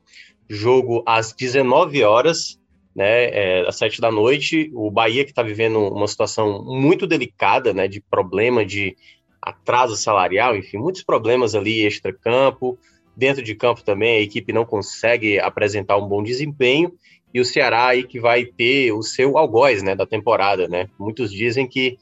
[0.49, 2.59] Jogo às 19 horas,
[2.95, 4.71] né, é, às 7 da noite.
[4.73, 8.95] O Bahia que está vivendo uma situação muito delicada, né, de problema de
[9.41, 12.77] atraso salarial, enfim, muitos problemas ali extra-campo.
[13.15, 16.93] Dentro de campo também a equipe não consegue apresentar um bom desempenho.
[17.33, 20.87] E o Ceará aí que vai ter o seu algoz, né, da temporada, né?
[20.97, 21.97] Muitos dizem que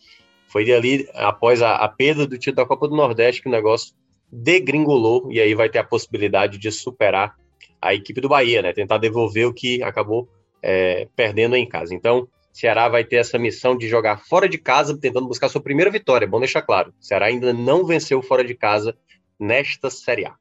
[0.56, 3.94] foi ali, após a, a perda do título da Copa do Nordeste, que o negócio
[4.32, 7.36] degringolou e aí vai ter a possibilidade de superar
[7.82, 8.72] a equipe do Bahia, né?
[8.72, 10.30] Tentar devolver o que acabou
[10.64, 11.94] é, perdendo em casa.
[11.94, 15.92] Então, Ceará vai ter essa missão de jogar fora de casa, tentando buscar sua primeira
[15.92, 16.24] vitória.
[16.24, 16.94] É bom deixar claro.
[17.02, 18.96] Ceará ainda não venceu fora de casa
[19.38, 20.36] nesta Série A.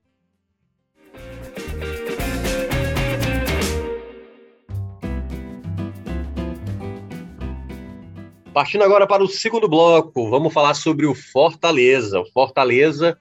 [8.54, 12.20] Partindo agora para o segundo bloco, vamos falar sobre o Fortaleza.
[12.20, 13.18] O Fortaleza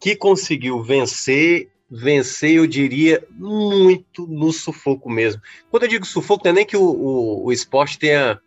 [0.00, 5.42] que conseguiu vencer, vencer, eu diria, muito no sufoco mesmo.
[5.70, 8.40] Quando eu digo sufoco, não é nem que o, o, o esporte tenha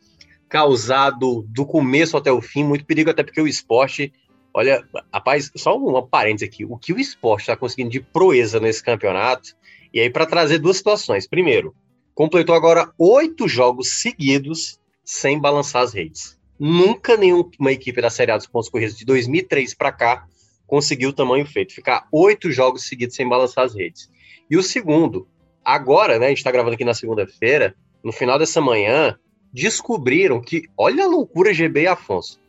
[0.50, 4.12] causado do começo até o fim muito perigo, até porque o esporte,
[4.52, 8.82] olha, rapaz, só uma parênteses aqui, o que o esporte está conseguindo de proeza nesse
[8.82, 9.56] campeonato,
[9.94, 11.28] e aí para trazer duas situações.
[11.28, 11.76] Primeiro,
[12.16, 16.38] completou agora oito jogos seguidos sem balançar as redes.
[16.60, 20.28] Nunca nenhuma equipe da Série A dos pontos corridos de 2003 para cá
[20.66, 24.10] conseguiu o tamanho feito, ficar oito jogos seguidos sem balançar as redes.
[24.50, 25.28] E o segundo,
[25.64, 29.18] agora, né, a gente está gravando aqui na segunda-feira, no final dessa manhã,
[29.52, 32.40] descobriram que, olha a loucura GB e Afonso,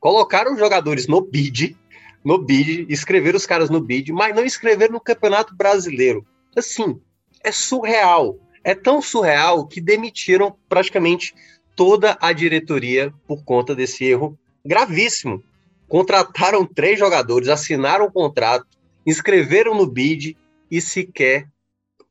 [0.00, 1.76] colocaram os jogadores no bid,
[2.24, 6.26] no bid, escreveram os caras no bid, mas não escreveram no Campeonato Brasileiro.
[6.56, 7.00] Assim,
[7.42, 8.38] é surreal.
[8.64, 11.34] É tão surreal que demitiram praticamente
[11.76, 15.44] toda a diretoria por conta desse erro gravíssimo.
[15.86, 18.66] Contrataram três jogadores, assinaram o contrato,
[19.06, 20.36] inscreveram no bid
[20.68, 21.46] e sequer,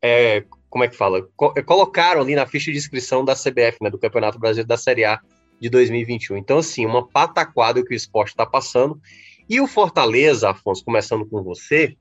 [0.02, 3.78] é, como é que fala, Co é, colocaram ali na ficha de inscrição da CBF,
[3.82, 5.20] né, do Campeonato Brasileiro da Série A
[5.60, 6.38] de 2021.
[6.38, 9.02] Então, assim, uma pataquada que o esporte está passando.
[9.50, 11.96] E o Fortaleza, Afonso, começando com você,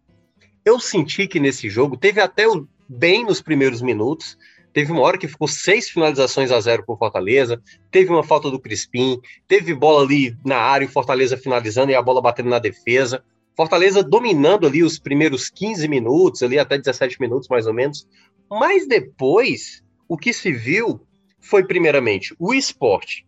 [0.64, 4.38] eu senti que nesse jogo teve até o bem nos primeiros minutos.
[4.74, 8.58] Teve uma hora que ficou seis finalizações a zero por Fortaleza, teve uma falta do
[8.58, 13.24] Crispim, teve bola ali na área e Fortaleza finalizando e a bola batendo na defesa.
[13.56, 18.04] Fortaleza dominando ali os primeiros 15 minutos, ali até 17 minutos mais ou menos.
[18.50, 21.00] Mas depois, o que se viu
[21.40, 23.24] foi, primeiramente, o esporte,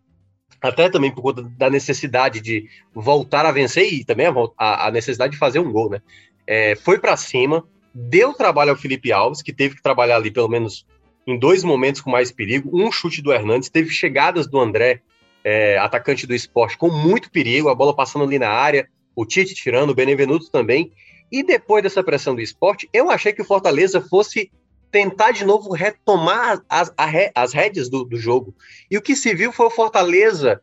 [0.61, 5.31] até também por conta da necessidade de voltar a vencer e também a, a necessidade
[5.31, 6.01] de fazer um gol, né?
[6.45, 10.49] É, foi para cima, deu trabalho ao Felipe Alves, que teve que trabalhar ali pelo
[10.49, 10.85] menos
[11.27, 12.69] em dois momentos com mais perigo.
[12.73, 15.01] Um chute do Hernandes, teve chegadas do André,
[15.43, 19.53] é, atacante do esporte, com muito perigo, a bola passando ali na área, o Tite
[19.53, 20.91] tirando, o Benevenuto também.
[21.31, 24.49] E depois dessa pressão do esporte, eu achei que o Fortaleza fosse
[24.89, 26.93] tentar de novo retomar as,
[27.35, 28.55] as rédeas do, do jogo.
[28.89, 30.61] E o que se viu foi o Fortaleza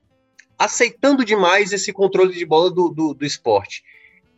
[0.59, 3.83] aceitando demais esse controle de bola do, do, do esporte.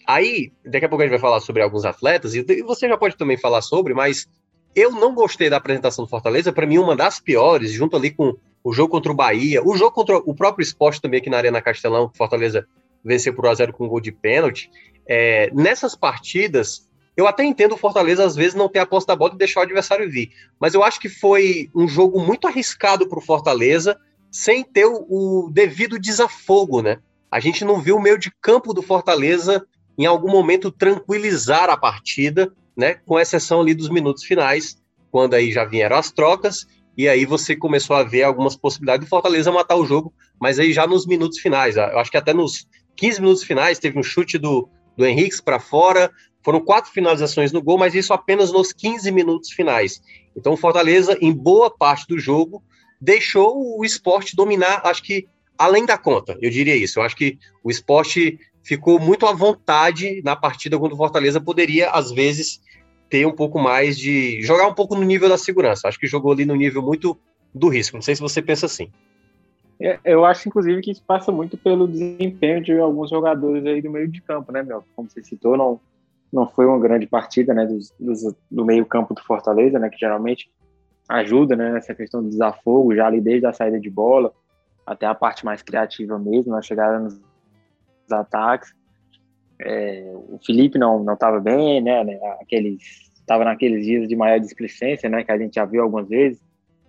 [0.06, 3.16] Aí, daqui a pouco a gente vai falar sobre alguns atletas, e você já pode
[3.16, 4.28] também falar sobre, mas
[4.76, 8.36] eu não gostei da apresentação do Fortaleza, para mim, uma das piores, junto ali com
[8.62, 11.62] o jogo contra o Bahia, o jogo contra o próprio esporte também aqui na Arena
[11.62, 12.68] Castelão, que Fortaleza
[13.02, 14.70] venceu por 1x0 com um gol de pênalti.
[15.08, 16.86] É, nessas partidas,
[17.16, 19.60] eu até entendo o Fortaleza às vezes não ter a posse da bola e deixar
[19.60, 23.98] o adversário vir, mas eu acho que foi um jogo muito arriscado para o Fortaleza,
[24.30, 26.98] sem ter o, o, devido desafogo, né?
[27.30, 29.64] A gente não viu o meio de campo do Fortaleza
[29.96, 32.94] em algum momento tranquilizar a partida, né?
[33.06, 34.76] Com exceção ali dos minutos finais,
[35.10, 39.10] quando aí já vieram as trocas e aí você começou a ver algumas possibilidades do
[39.10, 42.66] Fortaleza matar o jogo, mas aí já nos minutos finais, eu acho que até nos
[42.96, 46.10] 15 minutos finais teve um chute do, do Henrique para fora,
[46.42, 50.00] foram quatro finalizações no gol, mas isso apenas nos 15 minutos finais.
[50.34, 52.62] Então o Fortaleza, em boa parte do jogo,
[53.00, 55.26] deixou o esporte dominar, acho que
[55.59, 56.99] além da conta, eu diria isso.
[56.99, 61.90] Eu acho que o esporte ficou muito à vontade na partida quando o Fortaleza poderia,
[61.90, 62.61] às vezes,
[63.09, 64.42] ter um pouco mais de.
[64.42, 65.88] jogar um pouco no nível da segurança.
[65.88, 67.16] Acho que jogou ali no nível muito
[67.55, 67.97] do risco.
[67.97, 68.90] Não sei se você pensa assim.
[69.79, 73.90] É, eu acho, inclusive, que isso passa muito pelo desempenho de alguns jogadores aí do
[73.90, 74.83] meio de campo, né, Mel?
[74.97, 75.79] Como você citou, não,
[76.33, 77.92] não foi uma grande partida, né, dos,
[78.51, 80.51] do meio campo do Fortaleza, né, que geralmente
[81.07, 84.33] ajuda, né, nessa questão do desafogo, já ali desde a saída de bola
[84.87, 87.20] até a parte mais criativa mesmo, a chegada nos
[88.11, 88.72] ataques.
[89.61, 94.38] É, o Felipe não não estava bem, né, né aqueles estava naqueles dias de maior
[94.38, 96.40] displicência, né, que a gente já viu algumas vezes,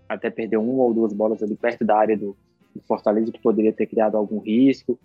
[0.08, 2.38] até perdeu uma ou duas bolas ali perto da área do,
[2.76, 5.00] do Fortaleza que poderia ter criado algum risco.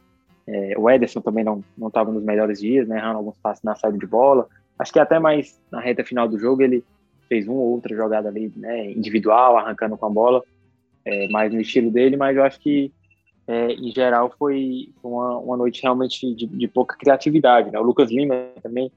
[0.46, 3.74] É, o Ederson também não não estava nos melhores dias, né, errando alguns passos na
[3.74, 4.46] saída de bola.
[4.78, 6.84] Acho que até mais na reta final do jogo ele
[7.28, 10.42] fez uma ou outra jogada ali, né, individual, arrancando com a bola,
[11.04, 12.92] é, mais no estilo dele, mas eu acho que
[13.46, 17.78] é, em geral foi uma, uma noite realmente de, de, pouca criatividade, né?
[17.78, 18.90] O Lucas Lima também,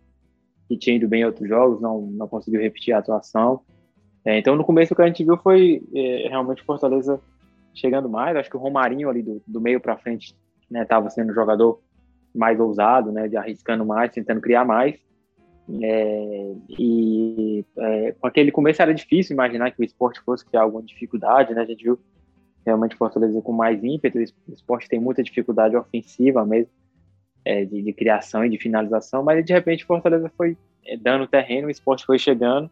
[0.67, 3.61] que tinha ido bem em outros jogos, não, não conseguiu repetir a atuação.
[4.23, 7.19] É, então, no começo, o que a gente viu foi é, realmente Fortaleza
[7.73, 8.35] chegando mais.
[8.35, 10.35] Acho que o Romarinho ali do, do meio para frente
[10.71, 11.79] estava né, sendo um jogador
[12.33, 14.95] mais ousado, né, de arriscando mais, tentando criar mais.
[15.82, 20.84] É, e é, com aquele começo era difícil imaginar que o esporte fosse criar alguma
[20.84, 21.62] dificuldade, né?
[21.62, 21.99] A gente viu
[22.65, 26.71] realmente Fortaleza com mais ímpeto, o esporte tem muita dificuldade ofensiva mesmo,
[27.43, 31.67] é, de, de, criação e de finalização, mas de repente Fortaleza foi é, dando terreno,
[31.67, 32.69] o esporte foi chegando,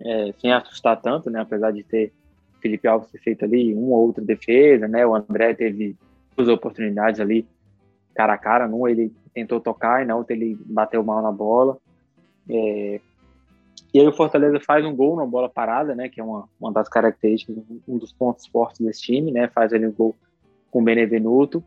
[0.00, 1.40] é, sem assustar tanto, né?
[1.40, 2.12] Apesar de ter
[2.60, 5.04] Felipe Alves feito ali uma ou outra defesa, né?
[5.04, 5.96] O André teve
[6.36, 7.46] duas oportunidades ali
[8.14, 11.78] cara a cara, num ele tentou tocar e na outra ele bateu mal na bola.
[12.48, 13.00] É,
[13.94, 16.08] e aí o Fortaleza faz um gol na bola parada, né?
[16.08, 19.48] Que é uma, uma das características, um dos pontos fortes desse time, né?
[19.48, 20.14] Faz ali um gol
[20.70, 21.62] com o Benevenuto.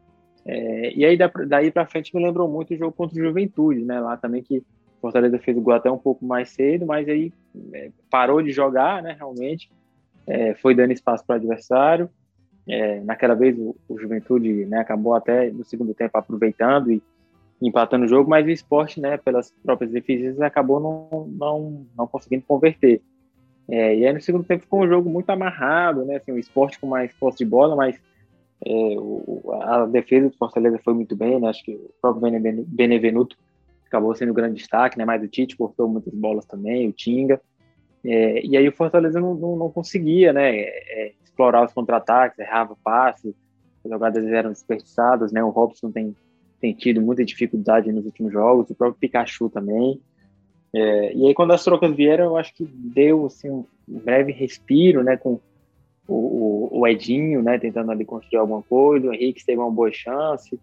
[0.45, 3.99] É, e aí daí para frente me lembrou muito o jogo contra o Juventude, né?
[3.99, 4.63] Lá também que o
[5.01, 7.31] Fortaleza fez o gol até um pouco mais cedo, mas aí
[7.73, 9.15] é, parou de jogar, né?
[9.17, 9.69] Realmente
[10.25, 12.09] é, foi dando espaço para o adversário.
[12.67, 17.01] É, naquela vez o, o Juventude né, acabou até no segundo tempo aproveitando e
[17.61, 22.43] empatando o jogo, mas o esporte, né, pelas próprias deficiências, acabou não, não, não conseguindo
[22.47, 23.01] converter.
[23.67, 26.79] É, e aí no segundo tempo ficou um jogo muito amarrado, né, assim, o esporte
[26.79, 27.99] com mais posse de bola, mas
[28.63, 32.31] é, o, a defesa do Fortaleza foi muito bem, né, acho que o próprio
[32.67, 33.35] Benevenuto
[33.87, 37.41] acabou sendo um grande destaque, né, mas o Tite cortou muitas bolas também, o Tinga,
[38.03, 42.77] é, e aí o Fortaleza não, não, não conseguia, né, é, explorar os contra-ataques, errava
[42.83, 43.35] passe,
[43.83, 46.15] as jogadas eram desperdiçadas, né, o Robson tem
[46.65, 50.01] tem tido muita dificuldade nos últimos jogos, o próprio Pikachu também.
[50.73, 55.03] É, e aí, quando as trocas vieram, eu acho que deu assim, um breve respiro,
[55.03, 55.39] né, com
[56.07, 59.91] o, o, o Edinho, né, tentando ali construir alguma coisa, o Henrique teve uma boa
[59.91, 60.59] chance,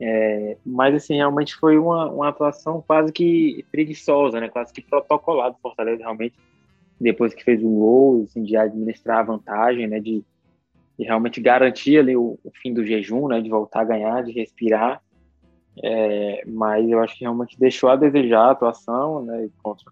[0.00, 4.48] É, mas, assim, realmente foi uma, uma atuação quase que preguiçosa, né?
[4.48, 6.36] Quase que protocolado do Fortaleza, realmente,
[7.00, 9.98] depois que fez o gol, assim, de administrar a vantagem, né?
[9.98, 10.22] De,
[10.96, 13.40] de realmente garantir ali o, o, fim do jejum, né?
[13.40, 15.02] De voltar a ganhar, de respirar.
[15.82, 19.48] É, mas eu acho que realmente deixou a desejar a atuação, né?
[19.62, 19.90] Contra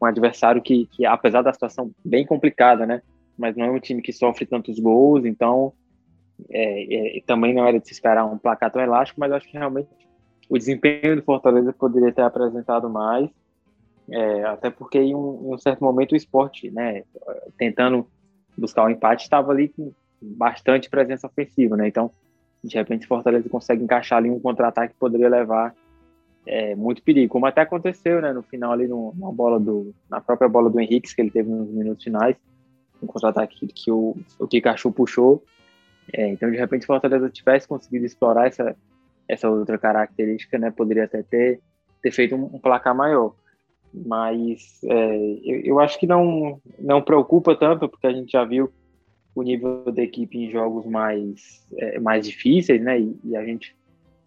[0.00, 3.02] um adversário que, que, apesar da situação bem complicada, né?
[3.36, 5.72] Mas não é um time que sofre tantos gols, então
[6.50, 9.56] é, é, também não era de se esperar um placar tão elástico, mas acho que
[9.56, 9.88] realmente
[10.48, 13.30] o desempenho do Fortaleza poderia ter apresentado mais,
[14.10, 17.02] é, até porque em um, em um, certo momento o esporte, né,
[17.56, 18.06] tentando
[18.56, 21.88] buscar o um empate, estava ali com bastante presença ofensiva, né?
[21.88, 22.10] Então,
[22.64, 25.74] de repente, Fortaleza consegue encaixar ali um contra-ataque que poderia levar
[26.46, 30.20] é, muito perigo, como até aconteceu, né, no final ali no, na bola do, na
[30.20, 32.36] própria bola do Henrique que ele teve nos minutos finais,
[33.02, 35.42] um contra-ataque que o, o Pikachu puxou,
[36.12, 38.76] é, então, de repente, Fortaleza tivesse conseguido explorar essa,
[39.28, 41.60] essa outra característica, né, poderia até ter,
[42.02, 43.34] ter feito um, um placar maior.
[43.92, 48.72] Mas é, eu, eu, acho que não, não preocupa tanto, porque a gente já viu
[49.34, 53.00] o nível da equipe em jogos mais, é, mais difíceis, né?
[53.00, 53.76] E, e, a gente.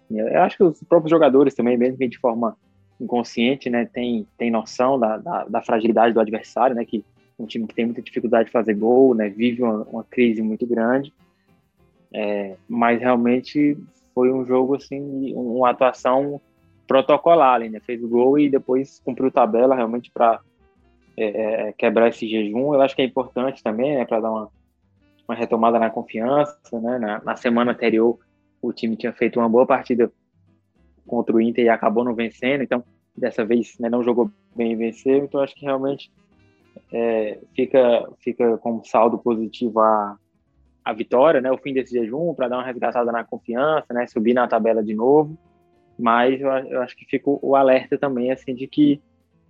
[0.10, 2.58] Eu acho que os próprios jogadores também, mesmo que de forma
[3.00, 6.84] inconsciente, né, tem, tem noção da, da, da fragilidade do adversário, né?
[6.86, 7.04] Que
[7.40, 9.30] um time que tem muita dificuldade de fazer gol, né?
[9.30, 11.14] Vive uma, uma crise muito grande.
[12.14, 13.78] É, mas realmente
[14.14, 16.42] foi um jogo assim, uma atuação
[16.88, 17.80] protocolar, né?
[17.82, 20.40] Fez o gol e depois cumpriu tabela realmente para
[21.16, 21.26] é,
[21.70, 22.74] é, quebrar esse jejum.
[22.74, 24.06] Eu acho que é importante também, né?
[24.06, 24.50] Para dar uma,
[25.28, 26.98] uma retomada na confiança, né?
[26.98, 28.18] Na, na, semana anterior
[28.62, 30.12] o time tinha feito uma boa partida
[31.06, 32.84] contra o Inter e acabou não vencendo, então
[33.16, 35.18] dessa vez né, não jogou bem e venceu.
[35.18, 36.12] Então acho que realmente
[36.92, 40.18] é, fica fica como saldo positivo a
[40.88, 44.34] a vitória, né, o fim desse jejum, para dar uma resgatada na confiança, né, subir
[44.34, 45.38] na tabela de novo.
[46.00, 49.02] Mas eu, eu acho que fica o alerta também, assim, de que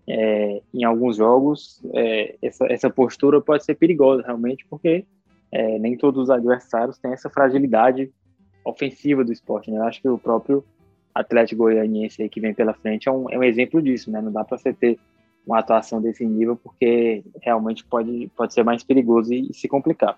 [0.07, 5.05] é, em alguns jogos é, essa, essa postura pode ser perigosa realmente, porque
[5.51, 8.11] é, nem todos os adversários têm essa fragilidade
[8.65, 9.71] ofensiva do esporte.
[9.71, 9.77] Né?
[9.77, 10.63] Eu acho que o próprio
[11.13, 14.11] Atlético Goianiense que vem pela frente é um, é um exemplo disso.
[14.11, 14.21] Né?
[14.21, 14.99] Não dá para você ter
[15.45, 20.17] uma atuação desse nível, porque realmente pode, pode ser mais perigoso e, e se complicar.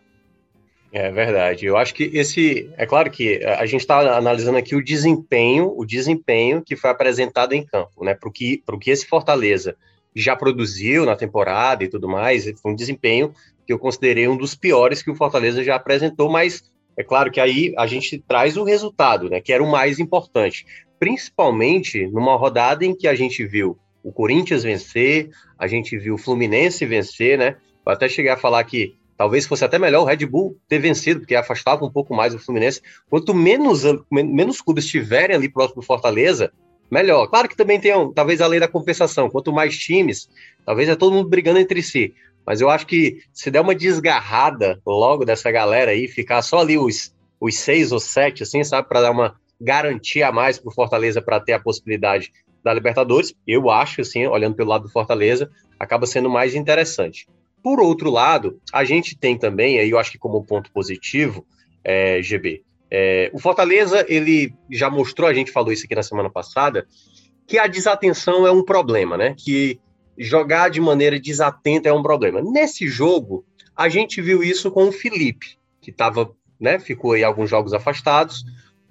[0.91, 1.67] É verdade.
[1.67, 2.67] Eu acho que esse.
[2.75, 7.53] É claro que a gente está analisando aqui o desempenho, o desempenho que foi apresentado
[7.53, 8.15] em campo, né?
[8.15, 9.75] Para o que, que esse Fortaleza
[10.15, 13.31] já produziu na temporada e tudo mais, foi um desempenho
[13.69, 16.63] que eu considerei um dos piores que o Fortaleza já apresentou, mas
[16.97, 19.39] é claro que aí a gente traz o resultado, né?
[19.39, 20.65] Que era o mais importante.
[20.97, 26.17] Principalmente numa rodada em que a gente viu o Corinthians vencer, a gente viu o
[26.17, 27.57] Fluminense vencer, né?
[27.85, 31.35] Até cheguei a falar que Talvez fosse até melhor o Red Bull ter vencido, porque
[31.35, 32.81] afastava um pouco mais o Fluminense.
[33.09, 36.53] Quanto menos, menos clubes estiverem ali próximo do Fortaleza,
[36.89, 37.27] melhor.
[37.27, 39.29] Claro que também tem, talvez, a lei da compensação.
[39.29, 40.29] Quanto mais times,
[40.65, 42.13] talvez é todo mundo brigando entre si.
[42.45, 46.77] Mas eu acho que se der uma desgarrada logo dessa galera aí, ficar só ali
[46.77, 50.73] os, os seis ou sete, assim, sabe, para dar uma garantia a mais para o
[50.73, 52.31] Fortaleza para ter a possibilidade
[52.63, 55.49] da Libertadores, eu acho, assim, olhando pelo lado do Fortaleza,
[55.79, 57.27] acaba sendo mais interessante.
[57.63, 61.45] Por outro lado, a gente tem também, aí eu acho que como ponto positivo,
[61.83, 66.29] é, GB, é, o Fortaleza, ele já mostrou, a gente falou isso aqui na semana
[66.29, 66.87] passada,
[67.45, 69.35] que a desatenção é um problema, né?
[69.37, 69.79] Que
[70.19, 72.41] jogar de maneira desatenta é um problema.
[72.41, 77.49] Nesse jogo, a gente viu isso com o Felipe, que tava, né, ficou aí alguns
[77.49, 78.43] jogos afastados,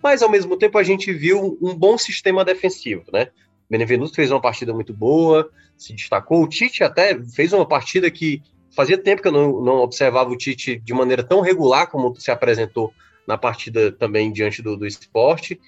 [0.03, 3.29] mas ao mesmo tempo a gente viu um bom sistema defensivo, né?
[3.69, 6.43] Benevenuto fez uma partida muito boa, se destacou.
[6.43, 8.41] O Tite até fez uma partida que
[8.75, 12.31] fazia tempo que eu não, não observava o Tite de maneira tão regular como se
[12.31, 12.93] apresentou
[13.27, 15.61] na partida também diante do, do esporte,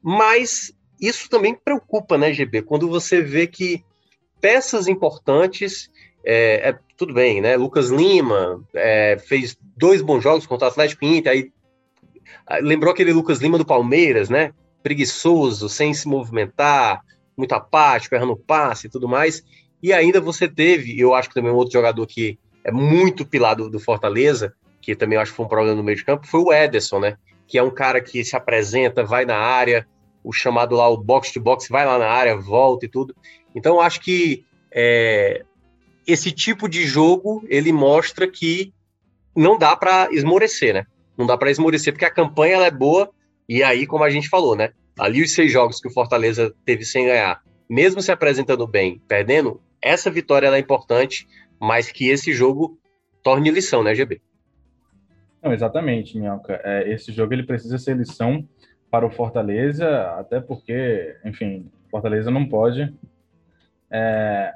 [0.00, 2.62] mas isso também preocupa, né, GB?
[2.62, 3.84] Quando você vê que
[4.42, 5.88] peças importantes,
[6.24, 7.56] é, é tudo bem, né?
[7.56, 11.52] Lucas Lima é, fez dois bons jogos contra o Atlético Inter, aí
[12.60, 14.52] lembrou aquele Lucas Lima do Palmeiras, né?
[14.82, 17.02] Preguiçoso, sem se movimentar,
[17.36, 19.44] muito apático, errando passe e tudo mais.
[19.80, 23.70] E ainda você teve, eu acho que também um outro jogador que é muito pilado
[23.70, 26.52] do Fortaleza, que também acho que foi um problema no meio de campo, foi o
[26.52, 27.16] Ederson, né?
[27.46, 29.86] Que é um cara que se apresenta, vai na área,
[30.24, 33.14] o chamado lá, o box to box, vai lá na área, volta e tudo.
[33.54, 35.44] Então, acho que é,
[36.06, 38.72] esse tipo de jogo ele mostra que
[39.34, 40.86] não dá para esmorecer, né?
[41.16, 43.10] Não dá para esmorecer, porque a campanha é boa,
[43.48, 44.70] e aí, como a gente falou, né?
[44.98, 49.60] Ali os seis jogos que o Fortaleza teve sem ganhar, mesmo se apresentando bem, perdendo,
[49.80, 51.26] essa vitória é importante
[51.62, 52.76] mas que esse jogo
[53.22, 54.20] torne lição, né, GB?
[55.40, 56.60] Não, exatamente, Minhoca.
[56.64, 58.44] É, esse jogo ele precisa ser lição
[58.90, 59.88] para o Fortaleza,
[60.18, 62.92] até porque, enfim, Fortaleza não pode
[63.92, 64.52] é,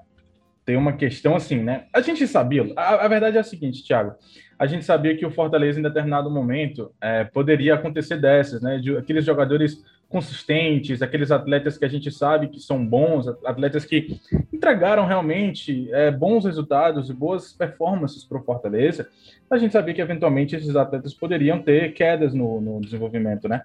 [0.65, 1.85] ter uma questão assim, né?
[1.93, 4.15] A gente sabia, a, a, verdade é a seguinte, Thiago,
[4.59, 8.79] a gente sabia que o Fortaleza em determinado momento é, poderia acontecer dessas, né?
[8.79, 14.21] De aqueles jogadores consistentes, aqueles atletas que a gente sabe que são bons, atletas que
[14.53, 19.09] entregaram realmente é, bons resultados e boas performances para o Fortaleza,
[19.51, 23.63] a gente sabia que eventualmente esses atletas poderiam ter quedas no, no desenvolvimento, né?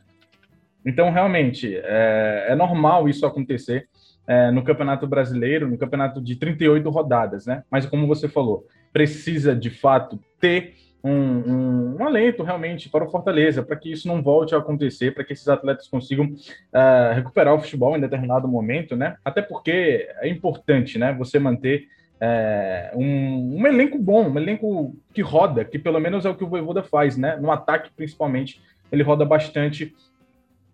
[0.86, 3.88] Então, realmente, é, é normal isso acontecer
[4.28, 7.64] é, no Campeonato Brasileiro, no campeonato de 38 rodadas, né?
[7.70, 13.10] Mas, como você falou, precisa de fato ter um, um, um, alento realmente para o
[13.10, 17.56] Fortaleza, para que isso não volte a acontecer, para que esses atletas consigam uh, recuperar
[17.56, 19.16] o futebol em determinado momento, né?
[19.26, 21.14] Até porque é importante, né?
[21.14, 21.88] Você manter
[22.22, 26.44] uh, um, um, elenco bom, um elenco que roda, que pelo menos é o que
[26.44, 27.36] o Voivoda faz, né?
[27.38, 28.62] No ataque, principalmente,
[28.92, 29.94] ele roda bastante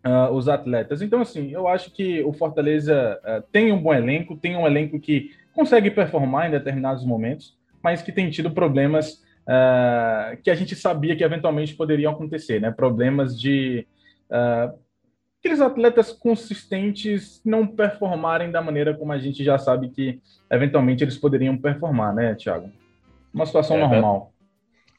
[0.08, 1.01] uh, os atletas.
[1.01, 3.20] Então, assim, eu acho que o Fortaleza
[3.51, 8.12] tem um bom elenco, tem um elenco que consegue performar em determinados momentos, mas que
[8.12, 12.72] tem tido problemas uh, que a gente sabia que eventualmente poderiam acontecer, né?
[12.72, 13.88] Problemas de
[14.30, 14.78] uh,
[15.39, 21.18] aqueles atletas consistentes não performarem da maneira como a gente já sabe que eventualmente eles
[21.18, 22.70] poderiam performar, né, Thiago?
[23.34, 24.34] Uma situação é, normal.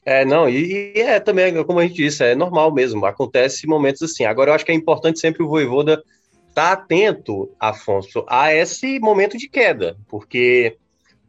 [0.09, 4.01] É, não, e, e, é também, como a gente disse, é normal mesmo, acontece momentos
[4.01, 4.25] assim.
[4.25, 6.03] Agora, eu acho que é importante sempre o Voivoda
[6.47, 10.75] estar tá atento, Afonso, a esse momento de queda, porque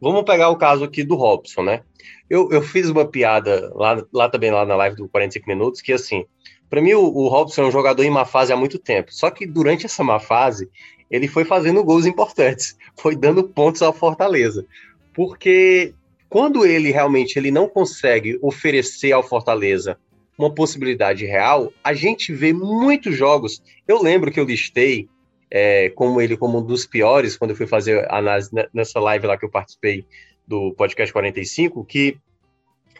[0.01, 1.83] vamos pegar o caso aqui do Robson, né?
[2.27, 5.93] Eu, eu fiz uma piada lá, lá também, lá na live do 45 Minutos, que
[5.93, 6.25] assim,
[6.67, 9.13] para mim o, o Robson é um jogador em má fase há muito tempo.
[9.13, 10.67] Só que durante essa má fase,
[11.07, 14.65] ele foi fazendo gols importantes, foi dando pontos ao Fortaleza.
[15.13, 15.93] Porque
[16.31, 19.99] quando ele realmente ele não consegue oferecer ao Fortaleza
[20.37, 23.61] uma possibilidade real, a gente vê muitos jogos.
[23.85, 25.09] Eu lembro que eu listei
[25.51, 29.37] é, como ele como um dos piores quando eu fui fazer análise nessa live lá
[29.37, 30.05] que eu participei
[30.47, 32.17] do podcast 45, que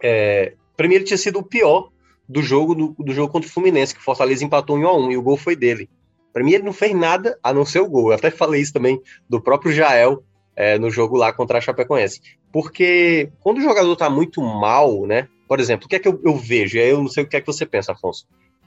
[0.03, 1.89] é, para mim ele tinha sido o pior
[2.27, 4.97] do jogo do, do jogo contra o Fluminense, que o Fortaleza empatou em 1 a
[4.97, 5.89] 1 e o gol foi dele.
[6.33, 8.09] Para mim ele não fez nada a não ser o gol.
[8.09, 10.21] Eu até falei isso também do próprio Jael
[10.55, 12.21] é, no jogo lá contra a Chapecoense.
[12.51, 15.27] Porque quando o jogador tá muito mal, né?
[15.47, 16.77] Por exemplo, o que é que eu, eu vejo?
[16.77, 18.25] E aí eu não sei o que é que você pensa, Afonso.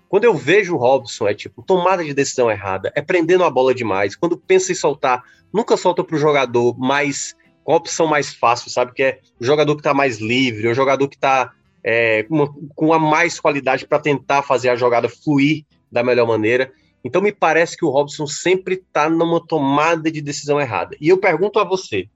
[0.08, 3.74] Quando eu vejo o Robson, é tipo, tomada de decisão errada, é prendendo a bola
[3.74, 4.14] demais.
[4.14, 5.22] Quando pensa em soltar,
[5.52, 8.92] nunca solta para o jogador mais com a opção mais fácil, sabe?
[8.92, 11.50] Que é o jogador que está mais livre, o jogador que está
[11.82, 16.70] é, com, com a mais qualidade para tentar fazer a jogada fluir da melhor maneira.
[17.04, 20.96] Então me parece que o Robson sempre está numa tomada de decisão errada.
[21.00, 22.08] E eu pergunto a você,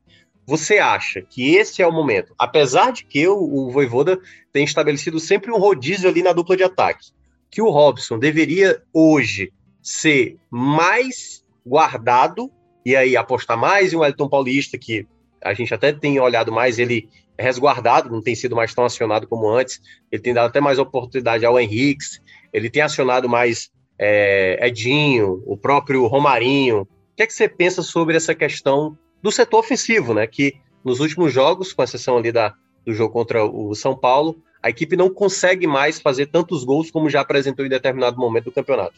[0.47, 4.19] você acha que esse é o momento, apesar de que o, o Voivoda
[4.51, 7.11] tem estabelecido sempre um rodízio ali na dupla de ataque,
[7.51, 12.51] que o Robson deveria hoje ser mais guardado
[12.85, 15.07] e aí apostar mais em um Elton Paulista, que
[15.45, 19.49] a gente até tem olhado mais ele resguardado, não tem sido mais tão acionado como
[19.51, 19.81] antes,
[20.11, 22.05] ele tem dado até mais oportunidade ao Henrique,
[22.53, 26.83] ele tem acionado mais é, Edinho, o próprio Romarinho.
[26.83, 26.87] O
[27.17, 30.27] que é que você pensa sobre essa questão do setor ofensivo, né?
[30.27, 32.55] Que nos últimos jogos, com exceção ali da,
[32.87, 37.11] do jogo contra o São Paulo, a equipe não consegue mais fazer tantos gols como
[37.11, 38.95] já apresentou em determinado momento do campeonato.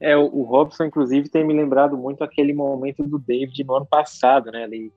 [0.00, 4.50] É, o, Robson, inclusive, tem me lembrado muito aquele momento do David no ano passado,
[4.50, 4.64] né?
[4.64, 4.92] Ali,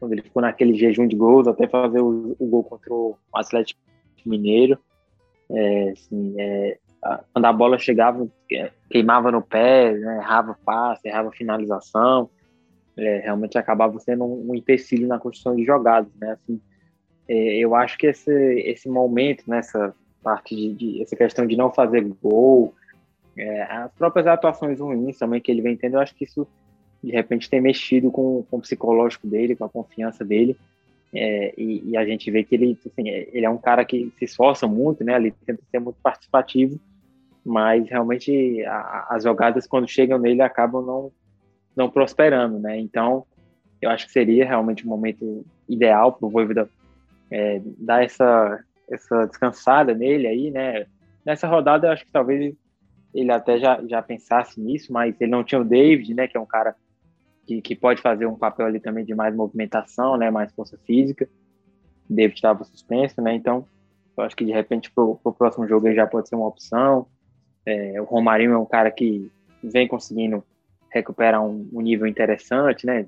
[0.00, 3.80] quando ele ficou naquele jejum de gols até fazer o, o gol contra o Atlético
[4.24, 4.78] Mineiro.
[5.50, 6.78] É, assim, é,
[7.32, 12.28] quando a bola chegava, é, queimava no pé, né, errava passe, errava finalização,
[12.96, 16.32] é, realmente acabava sendo um, um, empecilho na construção de jogadas, né?
[16.32, 16.60] Assim,
[17.28, 21.72] é, eu acho que esse, esse momento, nessa parte de, de, essa questão de não
[21.72, 22.74] fazer gol,
[23.36, 26.46] é, as próprias atuações ruins também que ele vem tendo, eu acho que isso
[27.02, 30.56] de repente tem mexido com, com o psicológico dele, com a confiança dele.
[31.14, 34.24] É, e, e, a gente vê que ele, assim, ele é um cara que se
[34.24, 35.16] esforça muito, né?
[35.16, 36.78] Ele tenta ser muito participativo,
[37.48, 41.12] mas realmente a, as jogadas quando chegam nele acabam não
[41.76, 42.78] não prosperando, né?
[42.78, 43.24] Então,
[43.80, 46.68] eu acho que seria realmente um momento ideal para o Voivoda
[47.30, 50.86] é, dar essa essa descansada nele aí, né?
[51.24, 52.54] Nessa rodada, eu acho que talvez
[53.14, 56.26] ele até já, já pensasse nisso, mas ele não tinha o David, né?
[56.26, 56.74] Que é um cara
[57.48, 61.26] que, que pode fazer um papel ali também de mais movimentação, né, mais força física.
[62.08, 63.66] David estava suspenso, né, então
[64.16, 67.06] eu acho que de repente para o próximo jogo ele já pode ser uma opção.
[67.68, 69.30] É, o Romarinho é um cara que
[69.62, 70.42] vem conseguindo
[70.90, 73.04] recuperar um, um nível interessante, né,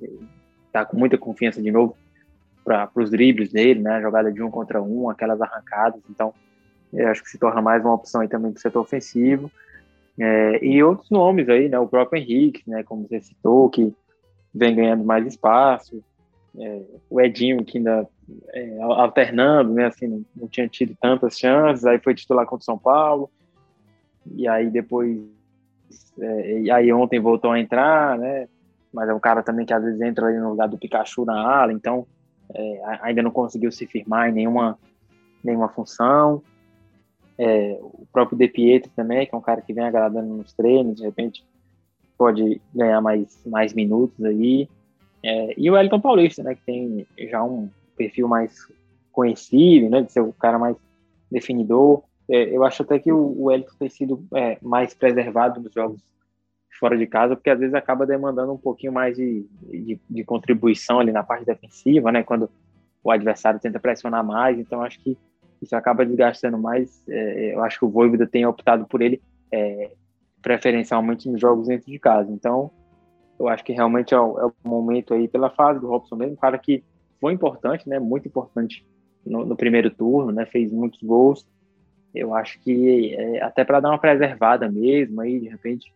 [0.72, 1.96] tá com muita confiança de novo
[2.64, 6.34] para os dribles dele, né, jogada de um contra um, aquelas arrancadas, então
[6.92, 9.50] eu acho que se torna mais uma opção aí também para o setor ofensivo.
[10.18, 11.78] É, e outros nomes aí, né?
[11.78, 12.82] O próprio Henrique, né?
[12.82, 13.94] Como você citou, que
[14.52, 16.02] vem ganhando mais espaço.
[16.58, 18.06] É, o Edinho, que ainda
[18.52, 19.86] é, alternando, né?
[19.86, 23.30] Assim, não, não, tinha tido tantas chances, aí foi titular contra o São Paulo.
[24.34, 25.20] E aí depois.
[26.18, 28.48] É, e aí ontem voltou a entrar, né?
[28.92, 31.40] Mas é um cara também que às vezes entra ali no lugar do Pikachu na
[31.40, 32.06] ala, então
[32.54, 34.78] é, ainda não conseguiu se firmar em nenhuma,
[35.42, 36.42] nenhuma função.
[37.38, 40.96] É, o próprio De Pietro também, que é um cara que vem agradando nos treinos,
[40.96, 41.44] de repente
[42.18, 44.68] pode ganhar mais, mais minutos aí.
[45.22, 48.66] É, e o Elton Paulista, né, que tem já um perfil mais
[49.12, 50.76] conhecido, né, de ser o cara mais
[51.30, 52.02] definidor.
[52.30, 56.00] É, eu acho até que o, o Elton tem sido é, mais preservado nos jogos
[56.78, 61.00] fora de casa, porque às vezes acaba demandando um pouquinho mais de, de, de contribuição
[61.00, 62.48] ali na parte defensiva, né, quando
[63.04, 64.58] o adversário tenta pressionar mais.
[64.58, 65.18] Então acho que
[65.60, 67.02] isso acaba desgastando mais.
[67.08, 69.20] É, eu acho que o Voivoda tem optado por ele
[69.52, 69.90] é,
[70.40, 72.32] preferencialmente nos jogos dentro de casa.
[72.32, 72.70] Então,
[73.38, 76.36] eu acho que realmente é o, é o, momento aí pela fase do Robson mesmo,
[76.36, 76.82] cara que
[77.20, 77.98] foi importante, né?
[77.98, 78.86] Muito importante
[79.24, 80.46] no, no primeiro turno, né?
[80.46, 81.46] Fez muitos gols.
[82.14, 85.92] Eu acho que é, até para dar uma preservada mesmo, aí de repente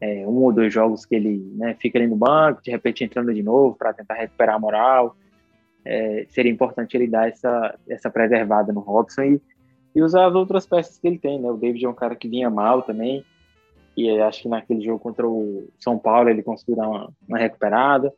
[0.00, 3.32] é, um ou dois jogos que ele né, fica ali no banco, de repente entrando
[3.32, 5.16] de novo para tentar recuperar a moral
[5.88, 9.42] é, seria importante ele dar essa, essa preservada no Robson e,
[9.94, 11.50] e usar as outras peças que ele tem, né?
[11.50, 13.24] O David é um cara que vinha mal também,
[13.96, 18.12] e acho que naquele jogo contra o São Paulo ele conseguiu dar uma, uma recuperada,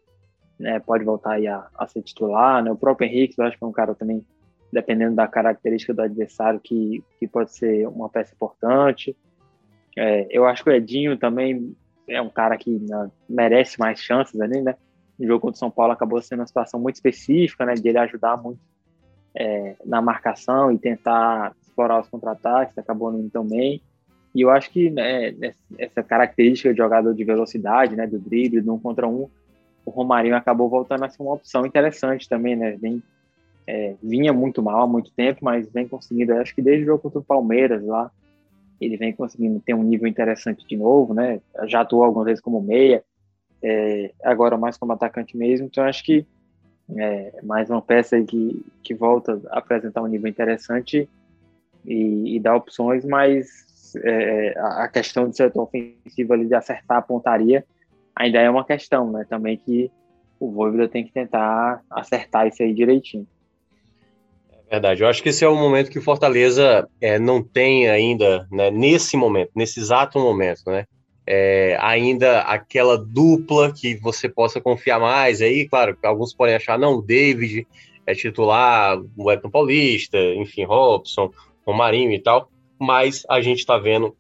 [0.59, 0.81] né?
[0.81, 2.73] Pode voltar aí a, a, ser titular, né?
[2.73, 4.25] O próprio Henrique, eu acho que é um cara também,
[4.73, 9.17] dependendo da característica do adversário, que, que pode ser uma peça importante.
[9.97, 11.75] É, eu acho que o Edinho também
[12.09, 14.75] é um cara que né, merece mais chances ali, né?
[15.19, 17.99] o jogo contra o São Paulo acabou sendo uma situação muito específica, né, de ele
[17.99, 18.59] ajudar muito
[19.35, 23.83] é, na marcação e tentar explorar os contra-ataques, acabou não bem.
[24.35, 25.35] E eu acho que né,
[25.79, 29.29] essa característica de jogador de velocidade, né, do drible, do um contra um,
[29.85, 32.77] o Romarinho acabou voltando a ser uma opção interessante também, né?
[32.81, 33.03] Vem,
[33.71, 37.03] é, vinha muito mal há muito tempo, mas vem conseguindo, acho que desde o jogo
[37.03, 38.11] contra o Palmeiras lá,
[38.81, 41.41] ele vem conseguindo ter um nível interessante de novo, né?
[41.67, 43.05] Já atuou algumas vezes como meia,
[43.63, 45.67] é, agora mais como atacante mesmo.
[45.67, 46.27] Então acho que
[46.97, 51.09] é, mais uma peça que, que volta a apresentar um nível interessante
[51.85, 57.03] e, e dá opções, mas é, a questão do setor ofensivo ali de acertar a
[57.03, 57.65] pontaria
[58.17, 59.25] ainda é uma questão, né?
[59.29, 59.93] Também que
[60.41, 63.29] o Voivoda tem que tentar acertar isso aí direitinho.
[64.71, 68.47] Verdade, eu acho que esse é o momento que o Fortaleza é, não tem ainda,
[68.53, 70.85] né, nesse momento, nesse exato momento, né?
[71.33, 75.41] é, ainda aquela dupla que você possa confiar mais.
[75.41, 77.69] Aí, claro, alguns podem achar, não, o David
[78.05, 81.31] é titular, o Elton Paulista, enfim, Robson,
[81.65, 82.51] o Marinho e tal,
[82.81, 84.17] mas a gente está vendo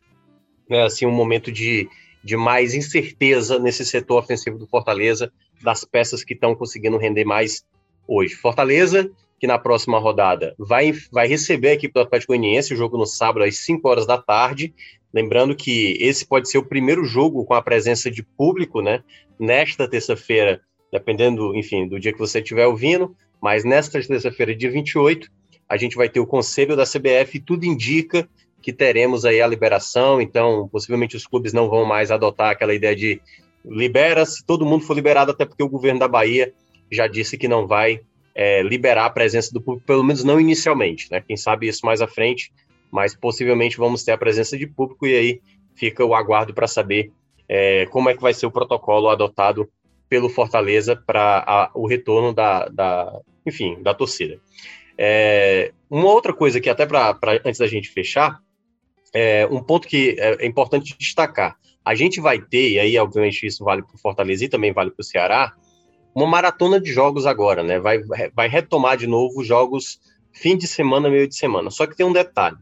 [0.68, 1.88] né, assim, um momento de,
[2.22, 7.64] de mais incerteza nesse setor ofensivo do Fortaleza, das peças que estão conseguindo render mais
[8.06, 8.36] hoje.
[8.36, 9.10] Fortaleza,
[9.40, 13.06] que na próxima rodada vai, vai receber a equipe do Atlético Goianiense, o jogo no
[13.06, 14.72] sábado às 5 horas da tarde,
[15.12, 19.02] Lembrando que esse pode ser o primeiro jogo com a presença de público, né?
[19.38, 20.60] Nesta terça-feira,
[20.92, 25.28] dependendo, enfim, do dia que você estiver ouvindo, mas nesta terça-feira, dia 28,
[25.68, 28.28] a gente vai ter o conselho da CBF e tudo indica
[28.62, 32.94] que teremos aí a liberação, então possivelmente os clubes não vão mais adotar aquela ideia
[32.94, 33.20] de
[33.64, 36.52] libera se todo mundo for liberado, até porque o governo da Bahia
[36.92, 38.00] já disse que não vai
[38.40, 41.20] é, liberar a presença do público, pelo menos não inicialmente, né?
[41.20, 42.50] Quem sabe isso mais à frente,
[42.90, 45.40] mas possivelmente vamos ter a presença de público e aí
[45.74, 47.12] fica o aguardo para saber
[47.46, 49.70] é, como é que vai ser o protocolo adotado
[50.08, 54.40] pelo Fortaleza para o retorno da, da, enfim, da torcida.
[54.96, 58.40] É, uma outra coisa que até para antes da gente fechar,
[59.12, 61.58] é, um ponto que é, é importante destacar.
[61.84, 64.90] A gente vai ter, e aí obviamente isso vale para o Fortaleza e também vale
[64.90, 65.52] para o Ceará,
[66.14, 67.78] uma maratona de jogos agora, né?
[67.78, 68.00] Vai,
[68.34, 70.00] vai retomar de novo jogos
[70.32, 71.70] fim de semana, meio de semana.
[71.70, 72.56] Só que tem um detalhe.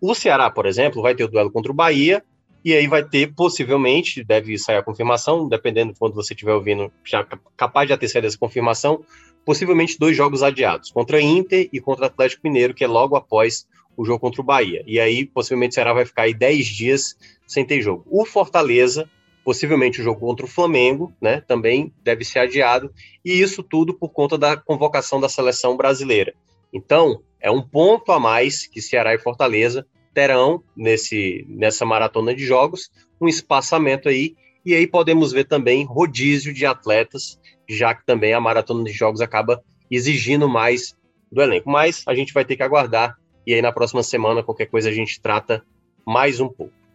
[0.00, 2.22] O Ceará, por exemplo, vai ter o duelo contra o Bahia,
[2.64, 6.90] e aí vai ter, possivelmente, deve sair a confirmação, dependendo de quando você estiver ouvindo,
[7.04, 7.24] já
[7.56, 9.04] capaz de anteceder essa confirmação,
[9.44, 13.66] possivelmente dois jogos adiados, contra Inter e contra Atlético Mineiro, que é logo após
[13.96, 14.82] o jogo contra o Bahia.
[14.84, 17.16] E aí, possivelmente, o Ceará vai ficar aí 10 dias
[17.46, 18.04] sem ter jogo.
[18.10, 19.08] O Fortaleza,
[19.46, 22.92] possivelmente o jogo contra o Flamengo, né, também deve ser adiado,
[23.24, 26.34] e isso tudo por conta da convocação da seleção brasileira.
[26.72, 32.44] Então, é um ponto a mais que Ceará e Fortaleza terão nesse, nessa maratona de
[32.44, 32.90] jogos,
[33.20, 34.34] um espaçamento aí,
[34.64, 37.38] e aí podemos ver também rodízio de atletas,
[37.68, 40.96] já que também a maratona de jogos acaba exigindo mais
[41.30, 41.70] do elenco.
[41.70, 43.14] Mas a gente vai ter que aguardar,
[43.46, 45.64] e aí na próxima semana, qualquer coisa, a gente trata
[46.04, 46.85] mais um pouco.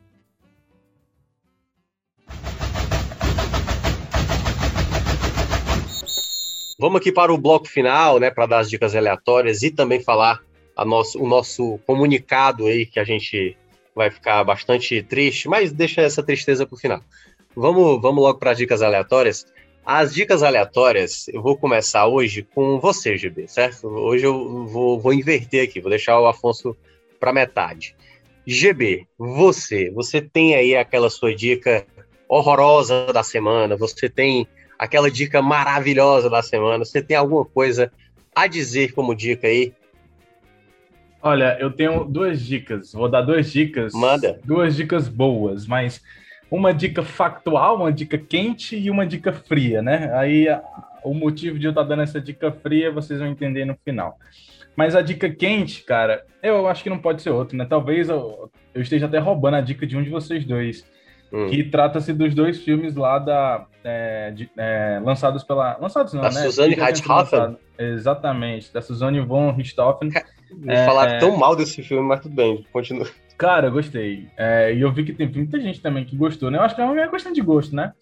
[6.82, 10.40] Vamos aqui para o bloco final, né, para dar as dicas aleatórias e também falar
[10.84, 13.56] nosso, o nosso comunicado aí, que a gente
[13.96, 17.00] vai ficar bastante triste, mas deixa essa tristeza para o final.
[17.56, 19.46] Vamos, vamos logo para as dicas aleatórias.
[19.86, 23.88] As dicas aleatórias, eu vou começar hoje com você, GB, certo?
[23.88, 26.76] Hoje eu vou, vou inverter aqui, vou deixar o Afonso
[27.20, 27.96] para metade.
[28.48, 31.86] GB, você, você tem aí aquela sua dica
[32.28, 34.48] horrorosa da semana, você tem
[34.82, 37.92] aquela dica maravilhosa da semana, você tem alguma coisa
[38.36, 39.72] a dizer como dica aí?
[41.22, 43.94] Olha, eu tenho duas dicas, vou dar duas dicas.
[43.94, 44.40] Manda.
[44.44, 46.02] Duas dicas boas, mas
[46.50, 50.12] uma dica factual, uma dica quente e uma dica fria, né?
[50.16, 50.48] Aí
[51.04, 54.18] o motivo de eu estar dando essa dica fria vocês vão entender no final.
[54.76, 57.68] Mas a dica quente, cara, eu acho que não pode ser outro, né?
[57.70, 60.84] Talvez eu, eu esteja até roubando a dica de um de vocês dois.
[61.32, 61.48] Hum.
[61.48, 63.66] Que trata-se dos dois filmes lá da.
[63.84, 65.78] É, de, é, lançados pela.
[65.78, 66.42] Lançados não, da né?
[66.42, 67.58] Suzanne Richthofen?
[67.78, 70.10] Exatamente, da Suzanne von Richthofen.
[70.52, 73.08] Me é, falaram tão mal desse filme, mas tudo bem, continua.
[73.38, 74.28] Cara, eu gostei.
[74.38, 76.58] É, e eu vi que tem muita gente também que gostou, né?
[76.58, 77.94] Eu acho que é uma questão de gosto, né?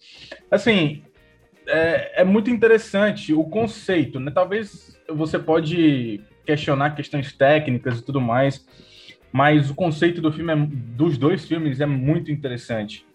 [0.50, 1.02] Assim,
[1.66, 4.30] é, é, muito interessante o conceito, né?
[4.30, 8.66] Talvez você pode questionar questões técnicas e tudo mais,
[9.32, 13.06] mas o conceito do filme, é, dos dois filmes, é muito interessante.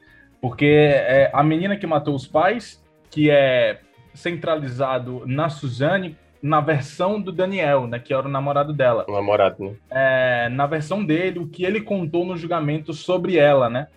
[0.45, 2.79] Porque é a menina que matou os pais,
[3.09, 3.79] que é
[4.13, 9.07] centralizado na Suzane, na versão do Daniel, né, que era o namorado dela.
[9.09, 9.75] O namorado, né?
[9.89, 13.87] É, na versão dele, o que ele contou no julgamento sobre ela, né?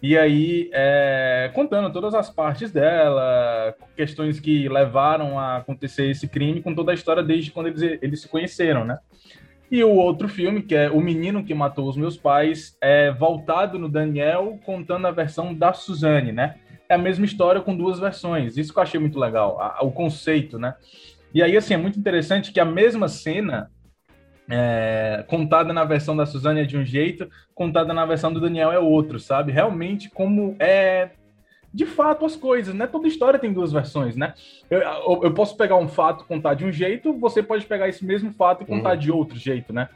[0.00, 6.62] E aí, é, contando todas as partes dela, questões que levaram a acontecer esse crime,
[6.62, 9.00] com toda a história desde quando eles, eles se conheceram, né?
[9.70, 13.78] E o outro filme, que é O Menino que Matou os Meus Pais, é voltado
[13.78, 16.56] no Daniel, contando a versão da Suzane, né?
[16.88, 18.56] É a mesma história com duas versões.
[18.56, 20.74] Isso que eu achei muito legal, a, o conceito, né?
[21.34, 23.70] E aí, assim, é muito interessante que a mesma cena,
[24.50, 28.72] é, contada na versão da Suzane é de um jeito, contada na versão do Daniel
[28.72, 29.52] é outro, sabe?
[29.52, 31.10] Realmente, como é
[31.72, 32.86] de fato as coisas, né?
[32.86, 34.34] Toda história tem duas versões, né?
[34.70, 37.88] Eu, eu, eu posso pegar um fato e contar de um jeito, você pode pegar
[37.88, 38.98] esse mesmo fato e contar uhum.
[38.98, 39.88] de outro jeito, né?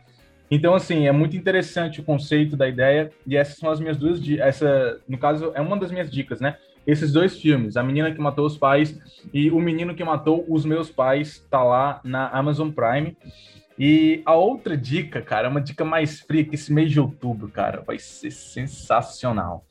[0.51, 4.21] Então, assim, é muito interessante o conceito da ideia, e essas são as minhas duas.
[4.39, 6.57] Essa, no caso, é uma das minhas dicas, né?
[6.87, 8.99] esses dois filmes, A Menina que Matou os Pais
[9.33, 13.17] e O Menino que Matou os Meus Pais, tá lá na Amazon Prime.
[13.79, 17.49] E a outra dica, cara, é uma dica mais fria que esse mês de outubro,
[17.49, 19.65] cara, vai ser sensacional.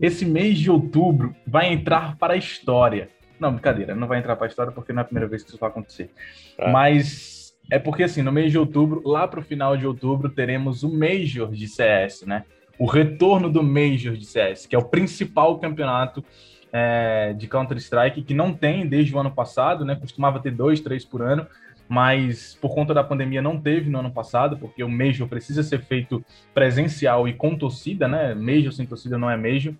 [0.00, 3.08] Esse mês de outubro vai entrar para a história.
[3.38, 5.50] Não, brincadeira, não vai entrar para a história porque não é a primeira vez que
[5.50, 6.10] isso vai acontecer.
[6.58, 6.70] Ah.
[6.70, 10.82] Mas é porque, assim, no mês de outubro, lá para o final de outubro, teremos
[10.82, 12.44] o Major de CS, né?
[12.78, 16.24] O retorno do Major de CS, que é o principal campeonato
[16.72, 19.94] é, de Counter-Strike, que não tem desde o ano passado, né?
[19.94, 21.46] Costumava ter dois, três por ano,
[21.88, 25.82] mas por conta da pandemia não teve no ano passado, porque o Major precisa ser
[25.82, 28.34] feito presencial e com torcida, né?
[28.34, 29.74] Major sem torcida não é Major.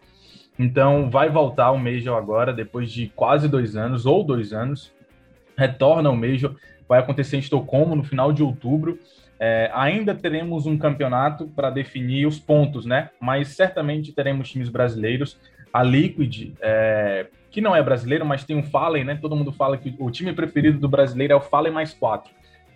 [0.58, 4.92] Então vai voltar o Major agora, depois de quase dois anos, ou dois anos.
[5.56, 6.54] Retorna o Major,
[6.88, 8.98] vai acontecer em Estocolmo no final de outubro.
[9.38, 13.10] É, ainda teremos um campeonato para definir os pontos, né?
[13.20, 15.38] Mas certamente teremos times brasileiros
[15.72, 19.14] a Liquid, é, que não é brasileiro, mas tem um Fallen, né?
[19.14, 22.32] Todo mundo fala que o time preferido do brasileiro é o Fallen mais quatro.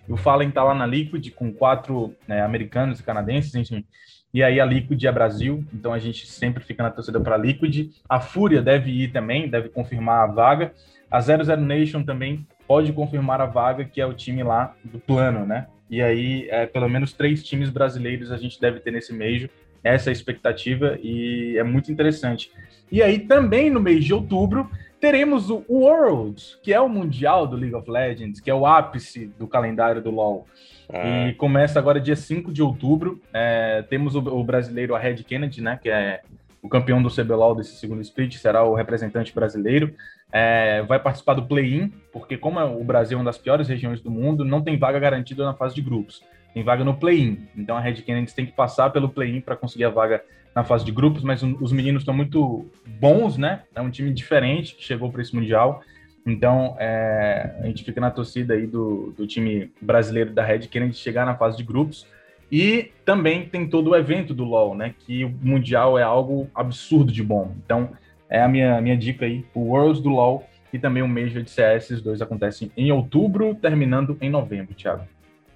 [0.09, 3.85] O Fallen tá lá na Liquid com quatro né, americanos e canadenses, enfim.
[4.33, 7.39] E aí a Liquid é Brasil, então a gente sempre fica na torcida para a
[7.39, 7.91] Liquid.
[8.09, 10.73] A Fúria deve ir também, deve confirmar a vaga.
[11.11, 15.45] A 00 Nation também pode confirmar a vaga, que é o time lá do plano,
[15.45, 15.67] né?
[15.91, 19.49] E aí, é, pelo menos três times brasileiros a gente deve ter nesse mês.
[19.83, 22.53] Essa é a expectativa e é muito interessante.
[22.91, 24.71] E aí, também no mês de outubro,
[25.01, 29.27] teremos o Worlds, que é o Mundial do League of Legends, que é o ápice
[29.39, 30.47] do calendário do LoL.
[30.93, 31.29] Ah.
[31.29, 33.21] E começa agora dia 5 de outubro.
[33.33, 36.23] É, temos o, o, brasileiro, a Red Kennedy, né, que é
[36.63, 39.95] o campeão do CBLOL desse segundo split, será o representante brasileiro.
[40.33, 44.11] É, vai participar do play-in, porque como o Brasil é uma das piores regiões do
[44.11, 46.23] mundo, não tem vaga garantida na fase de grupos.
[46.53, 47.47] Tem vaga no play-in.
[47.57, 50.23] Então a Red Kennedy tem que passar pelo play-in para conseguir a vaga
[50.59, 53.63] na fase de grupos, mas os meninos estão muito bons, né?
[53.77, 55.83] É um time diferente que chegou para esse Mundial.
[56.27, 60.97] Então, é, a gente fica na torcida aí do, do time brasileiro da Red Kennedy
[60.97, 62.09] chegar na fase de grupos.
[62.51, 64.97] E também tem todo o evento do LoL, né?
[64.99, 67.55] Que o Mundial é algo absurdo de bom.
[67.65, 67.91] Então,
[68.29, 71.51] é a minha, minha dica aí, o Worlds do LoL e também o Major de
[71.51, 75.05] CS, esses dois acontecem em outubro, terminando em novembro, Thiago.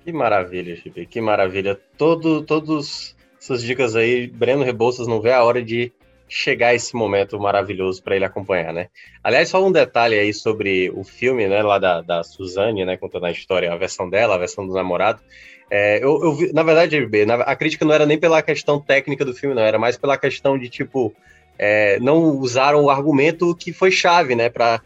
[0.05, 0.77] Que maravilha,
[1.11, 1.77] que maravilha.
[1.99, 5.93] Todo, todos essas dicas aí, Breno Rebouças não vê a hora de
[6.29, 8.87] chegar esse momento maravilhoso para ele acompanhar, né?
[9.23, 13.27] Aliás, só um detalhe aí sobre o filme, né, lá da, da Suzane, né, contando
[13.27, 15.21] a história, a versão dela, a versão do namorado.
[15.69, 16.97] É, eu, eu vi, na verdade,
[17.45, 20.57] a crítica não era nem pela questão técnica do filme, não, era mais pela questão
[20.57, 21.13] de, tipo,
[21.59, 24.81] é, não usaram o argumento que foi chave, né, para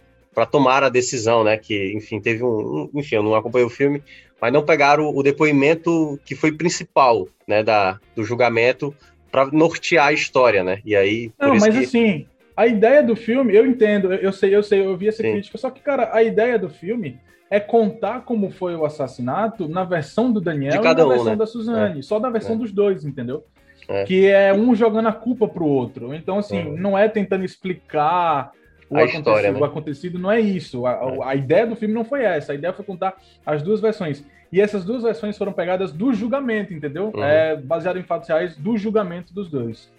[0.44, 4.02] tomar a decisão, né, que, enfim, teve um, um, enfim, eu não acompanhei o filme,
[4.40, 8.94] mas não pegaram o, o depoimento que foi principal, né, da, do julgamento
[9.30, 10.80] para nortear a história, né?
[10.84, 11.32] E aí.
[11.38, 11.84] Não, mas que...
[11.84, 12.26] assim,
[12.56, 15.32] a ideia do filme, eu entendo, eu sei, eu sei, eu vi essa Sim.
[15.32, 17.18] crítica, só que, cara, a ideia do filme
[17.50, 21.36] é contar como foi o assassinato na versão do Daniel e na um, versão né?
[21.36, 22.02] da Suzane, é.
[22.02, 22.58] só da versão é.
[22.58, 23.44] dos dois, entendeu?
[23.88, 24.04] É.
[24.04, 26.12] Que é um jogando a culpa pro outro.
[26.12, 26.64] Então, assim, é.
[26.64, 28.50] não é tentando explicar
[28.88, 29.58] o, acontecido, história, né?
[29.58, 30.86] o acontecido, não é isso.
[30.86, 31.24] A, é.
[31.24, 32.52] a, ideia do filme não foi essa.
[32.52, 34.24] A ideia foi contar as duas versões.
[34.52, 37.10] E essas duas versões foram pegadas do julgamento, entendeu?
[37.14, 37.22] Uhum.
[37.22, 39.90] É baseado em fatos reais do julgamento dos dois.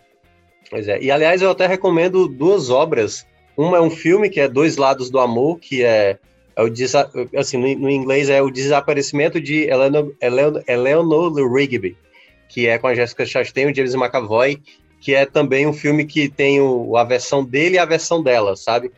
[0.69, 1.01] Pois é.
[1.01, 3.25] E aliás, eu até recomendo duas obras.
[3.55, 6.17] Uma é um filme que é Dois Lados do Amor, que é,
[6.55, 6.71] é o
[7.39, 11.97] assim no, no, inglês é o desaparecimento de Eleanor, Eleanor, Eleanor Rigby,
[12.47, 14.61] que é com a Jessica Chastain e o James McAvoy,
[14.99, 18.55] que é também um filme que tem o, a versão dele e a versão dela,
[18.55, 18.91] sabe?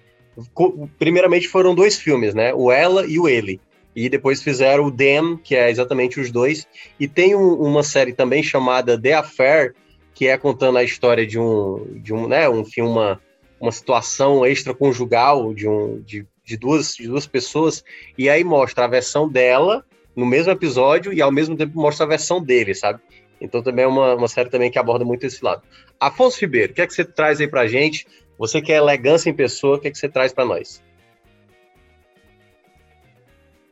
[0.97, 2.53] Primeiramente foram dois filmes, né?
[2.53, 3.59] O Ela e o Ele
[3.95, 6.67] e depois fizeram o Them, que é exatamente os dois.
[6.99, 9.75] E tem um, uma série também chamada The Affair,
[10.13, 13.21] que é contando a história de um, de um, né, um uma,
[13.59, 17.83] uma situação extraconjugal de, um, de, de, duas, de duas pessoas,
[18.17, 19.85] e aí mostra a versão dela
[20.15, 22.99] no mesmo episódio e ao mesmo tempo mostra a versão dele, sabe?
[23.41, 25.61] Então também é uma, uma série também que aborda muito esse lado.
[25.99, 28.05] Afonso Ribeiro, o que é que você traz aí pra gente?
[28.37, 30.83] Você que é elegância em pessoa, o que é que você traz para nós?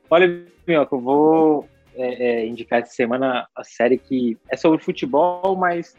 [0.09, 5.55] Olha, Minhoca, eu vou é, é, indicar essa semana a série que é sobre futebol,
[5.55, 5.95] mas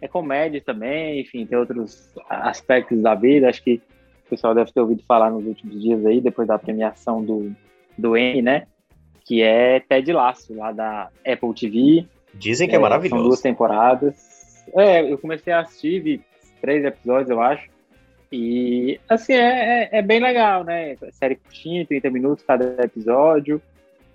[0.00, 3.48] é comédia também, enfim, tem outros aspectos da vida.
[3.48, 3.80] Acho que
[4.26, 7.54] o pessoal deve ter ouvido falar nos últimos dias aí, depois da premiação do,
[7.96, 8.66] do Emmy, né?
[9.24, 12.06] Que é Ted Lasso, lá da Apple TV.
[12.38, 13.20] Dizem que é, é maravilhoso.
[13.20, 14.64] São duas temporadas.
[14.74, 16.20] É, eu comecei a assistir, vi
[16.60, 17.68] três episódios, eu acho.
[18.30, 20.96] E, assim, é, é, é, bem legal, né?
[21.12, 23.62] Série curtinha, 30 minutos cada episódio.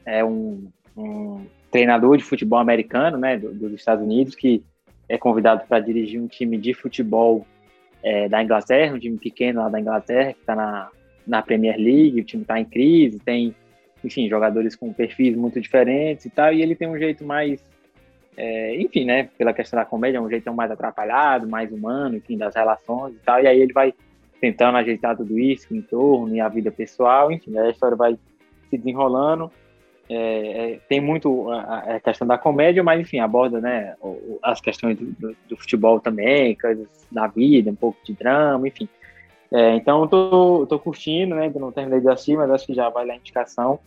[0.05, 0.67] É um,
[0.97, 4.63] um treinador de futebol americano, né, do, dos Estados Unidos, que
[5.07, 7.45] é convidado para dirigir um time de futebol
[8.03, 10.89] é, da Inglaterra, um time pequeno lá da Inglaterra, que está na,
[11.25, 13.55] na Premier League, o time está em crise, tem,
[14.03, 17.63] enfim, jogadores com perfis muito diferentes e tal, e ele tem um jeito mais,
[18.37, 22.55] é, enfim, né, pela questão da comédia, um jeito mais atrapalhado, mais humano, enfim, das
[22.55, 23.93] relações e tal, e aí ele vai
[24.39, 28.17] tentando ajeitar tudo isso, o entorno e a vida pessoal, enfim, a história vai
[28.69, 29.51] se desenrolando.
[30.09, 33.95] É, é, tem muito a, a, questão da comédia, mas enfim, aborda né,
[34.41, 38.89] as questões do, do, do, futebol também, coisas da vida, um pouco de drama, enfim.
[39.51, 41.51] É, então, tô, tô curtindo, né?
[41.53, 43.79] Não terminei de assistir, mas acho que já vale a indicação.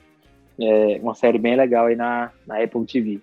[0.59, 3.21] É uma série bem legal aí na, na Apple TV.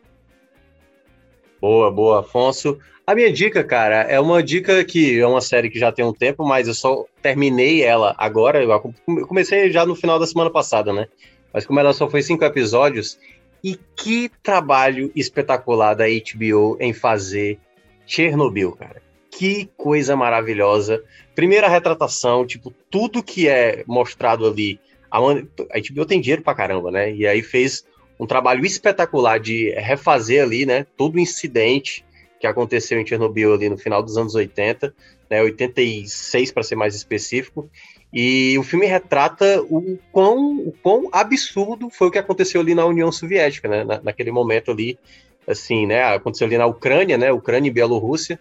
[1.61, 2.79] Boa, boa, Afonso.
[3.05, 6.13] A minha dica, cara, é uma dica que é uma série que já tem um
[6.13, 8.63] tempo, mas eu só terminei ela agora.
[8.63, 11.07] Eu comecei já no final da semana passada, né?
[11.53, 13.19] Mas como ela só foi cinco episódios,
[13.63, 17.59] e que trabalho espetacular da HBO em fazer
[18.07, 18.99] Chernobyl, cara.
[19.29, 21.03] Que coisa maravilhosa.
[21.35, 24.79] Primeira retratação, tipo, tudo que é mostrado ali.
[25.11, 27.13] A, a HBO tem dinheiro pra caramba, né?
[27.13, 27.85] E aí fez
[28.21, 30.85] um trabalho espetacular de refazer ali, né?
[30.95, 32.05] Todo o incidente
[32.39, 34.93] que aconteceu em Chernobyl ali no final dos anos 80,
[35.27, 37.69] né, 86 para ser mais específico,
[38.13, 42.85] e o filme retrata o quão, o quão absurdo foi o que aconteceu ali na
[42.85, 44.99] União Soviética, né, na, naquele momento ali,
[45.47, 48.39] assim, né, aconteceu ali na Ucrânia, né, Ucrânia e Bielorrússia,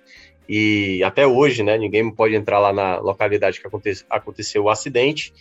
[0.49, 5.33] e até hoje, né, ninguém pode entrar lá na localidade que aconte, aconteceu o acidente,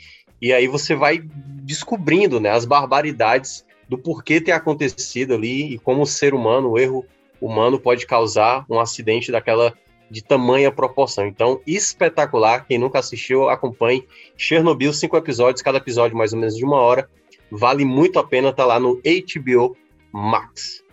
[0.41, 1.21] e aí você vai
[1.63, 6.79] descobrindo, né, as barbaridades do porquê ter acontecido ali e como o ser humano, o
[6.79, 7.05] erro
[7.41, 9.73] humano pode causar um acidente daquela
[10.09, 11.27] de tamanha proporção.
[11.27, 12.65] Então, espetacular.
[12.65, 14.07] Quem nunca assistiu, acompanhe.
[14.37, 17.09] Chernobyl, cinco episódios, cada episódio mais ou menos de uma hora.
[17.51, 19.75] Vale muito a pena estar tá lá no HBO
[20.11, 20.83] Max.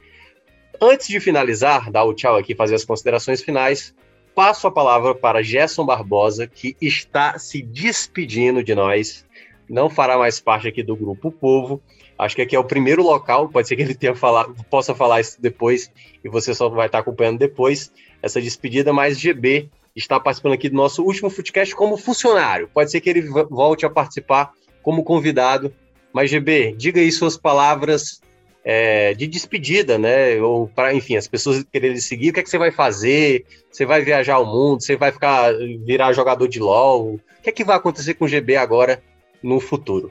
[0.81, 3.95] Antes de finalizar, dar o tchau aqui, fazer as considerações finais,
[4.35, 9.25] passo a palavra para Gerson Barbosa, que está se despedindo de nós.
[9.69, 11.83] Não fará mais parte aqui do grupo Povo,
[12.19, 15.21] Acho que aqui é o primeiro local, pode ser que ele tenha falado, possa falar
[15.21, 15.91] isso depois
[16.25, 17.93] e você só vai estar acompanhando depois
[18.23, 22.69] essa despedida, mas GB está participando aqui do nosso último Footcast como funcionário.
[22.73, 24.53] Pode ser que ele volte a participar
[24.83, 25.73] como convidado,
[26.13, 28.21] mas GB, diga aí suas palavras
[28.65, 30.41] é, de despedida, né?
[30.41, 33.45] Ou para, enfim, as pessoas quererem seguir, o que é que você vai fazer?
[33.71, 34.83] Você vai viajar ao mundo?
[34.83, 35.53] Você vai ficar
[35.85, 37.15] virar jogador de LoL?
[37.15, 39.03] O que é que vai acontecer com o GB agora
[39.43, 40.11] no futuro?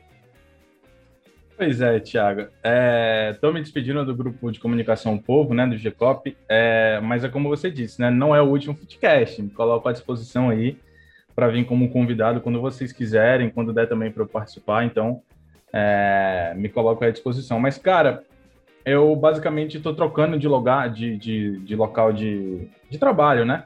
[1.57, 2.41] Pois é, Thiago.
[3.31, 7.29] Estou é, me despedindo do grupo de comunicação Povo, né, do GCOP, é, mas é
[7.29, 9.41] como você disse, né, não é o último Footcast.
[9.41, 10.77] Me coloco à disposição aí
[11.33, 14.83] para vir como convidado quando vocês quiserem, quando der também para eu participar.
[14.83, 15.21] Então,
[15.71, 17.57] é, me coloco à disposição.
[17.57, 18.23] Mas, cara,
[18.85, 23.63] eu basicamente estou trocando de lugar, de, de, de local de, de trabalho, né?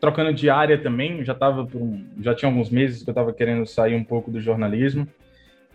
[0.00, 1.22] Trocando de área também.
[1.22, 4.40] Já tava um, já tinha alguns meses que eu estava querendo sair um pouco do
[4.40, 5.06] jornalismo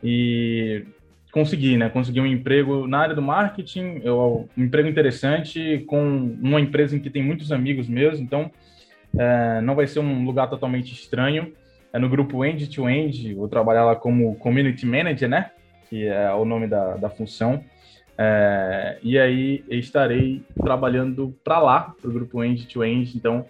[0.03, 0.85] e
[1.31, 1.89] consegui, né?
[1.89, 6.99] Consegui um emprego na área do marketing, eu, um emprego interessante com uma empresa em
[6.99, 8.51] que tem muitos amigos meus, então
[9.17, 11.53] é, não vai ser um lugar totalmente estranho.
[11.93, 15.51] É no grupo End to End, vou trabalhar lá como Community Manager, né?
[15.89, 17.63] Que é o nome da, da função.
[18.17, 23.17] É, e aí estarei trabalhando para lá, para o grupo End to End.
[23.17, 23.45] Então,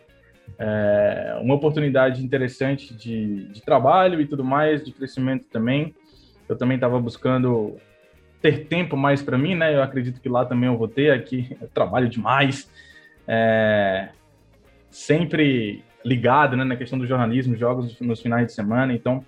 [0.58, 5.94] é uma oportunidade interessante de, de trabalho e tudo mais, de crescimento também
[6.54, 7.78] eu também estava buscando
[8.42, 9.76] ter tempo mais para mim, né?
[9.76, 11.12] Eu acredito que lá também eu vou ter.
[11.12, 12.70] Aqui eu trabalho demais,
[13.28, 14.10] é,
[14.90, 18.94] sempre ligado né, na questão do jornalismo, jogos nos finais de semana.
[18.94, 19.24] Então,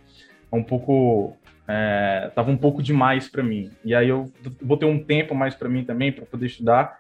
[0.51, 3.71] é um pouco é, tava um pouco demais para mim.
[3.85, 6.97] E aí eu vou ter um tempo mais para mim também para poder estudar,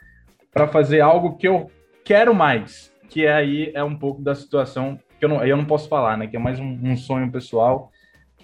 [0.53, 1.69] para fazer algo que eu
[2.03, 5.87] quero mais, que aí é um pouco da situação que eu não, eu não posso
[5.89, 6.27] falar, né?
[6.27, 7.91] Que é mais um, um sonho pessoal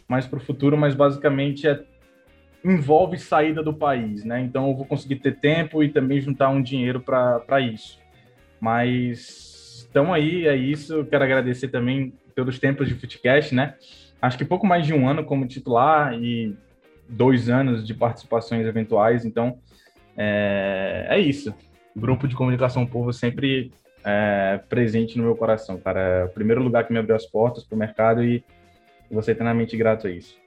[0.10, 1.82] mais para o futuro, mas basicamente é,
[2.66, 4.41] envolve saída do país, né?
[4.41, 7.99] Então eu vou conseguir ter tempo e também juntar um dinheiro para isso.
[8.60, 10.93] Mas então aí, é isso.
[10.93, 13.76] Eu quero agradecer também pelos tempos de Footcast, né?
[14.22, 16.55] Acho que pouco mais de um ano como titular e
[17.07, 19.26] dois anos de participações eventuais.
[19.26, 19.60] Então
[20.18, 21.53] é, é isso.
[21.95, 23.72] Grupo de comunicação povo sempre
[24.03, 25.99] é, presente no meu coração, cara.
[25.99, 28.43] É o primeiro lugar que me abriu as portas para o mercado e
[29.16, 30.38] você eternamente grato a isso.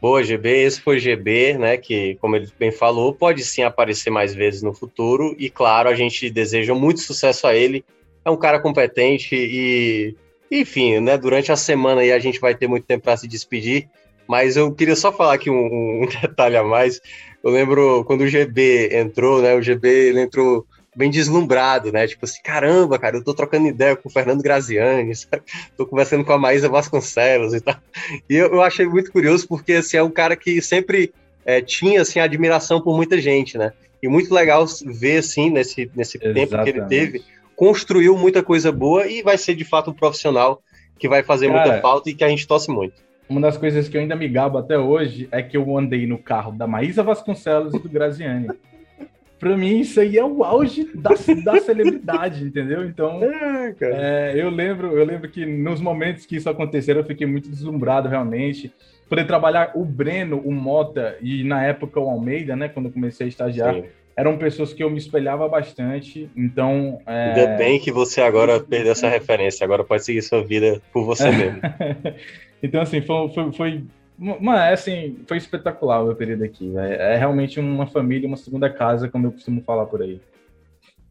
[0.00, 0.64] Boa, GB.
[0.64, 1.76] Esse foi GB, né?
[1.78, 5.34] Que, como ele bem falou, pode sim aparecer mais vezes no futuro.
[5.38, 7.84] E, claro, a gente deseja muito sucesso a ele.
[8.22, 10.14] É um cara competente e,
[10.50, 11.16] enfim, né?
[11.16, 13.88] Durante a semana aí a gente vai ter muito tempo para se despedir.
[14.28, 17.00] Mas eu queria só falar aqui um, um, detalhe a mais.
[17.42, 19.54] Eu lembro quando o GB entrou, né?
[19.54, 22.06] O GB ele entrou bem deslumbrado, né?
[22.06, 25.42] Tipo assim, caramba, cara, eu tô trocando ideia com o Fernando Graziani, sabe?
[25.76, 27.76] tô conversando com a Maísa Vasconcelos e tal.
[28.28, 31.12] E eu, eu achei muito curioso porque, assim, é um cara que sempre
[31.44, 33.72] é, tinha, assim, admiração por muita gente, né?
[34.02, 37.24] E muito legal ver, assim, nesse, nesse tempo que ele teve,
[37.56, 40.62] construiu muita coisa boa e vai ser, de fato, um profissional
[40.98, 43.02] que vai fazer cara, muita falta e que a gente torce muito.
[43.28, 46.18] Uma das coisas que eu ainda me gabo até hoje é que eu andei no
[46.18, 48.48] carro da Maísa Vasconcelos e do Graziani.
[49.44, 51.10] Pra mim, isso aí é o auge da,
[51.44, 52.82] da celebridade, entendeu?
[52.82, 57.26] Então, é, é, eu lembro, eu lembro que nos momentos que isso aconteceu, eu fiquei
[57.26, 58.72] muito deslumbrado realmente.
[59.06, 62.70] Poder trabalhar o Breno, o Mota e na época o Almeida, né?
[62.70, 63.84] Quando eu comecei a estagiar, Sim.
[64.16, 66.26] eram pessoas que eu me espelhava bastante.
[66.34, 67.34] Então, é...
[67.34, 69.62] ainda bem que você agora perdeu essa referência.
[69.62, 71.60] Agora pode seguir sua vida por você mesmo.
[72.62, 73.84] então, assim, foi, foi, foi
[74.16, 76.72] Mano, é assim, foi espetacular o meu período aqui.
[76.76, 80.20] É, realmente uma família, uma segunda casa, como eu costumo falar por aí.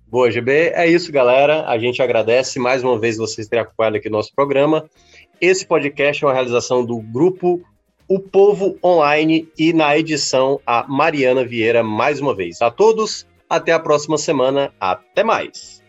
[0.08, 0.72] Boa, GB.
[0.76, 1.66] É isso, galera.
[1.66, 4.88] A gente agradece mais uma vez vocês terem acompanhado aqui o nosso programa.
[5.42, 7.62] Esse podcast é uma realização do grupo
[8.08, 12.62] O Povo Online e na edição a Mariana Vieira mais uma vez.
[12.62, 14.72] A todos, até a próxima semana.
[14.80, 15.82] Até mais.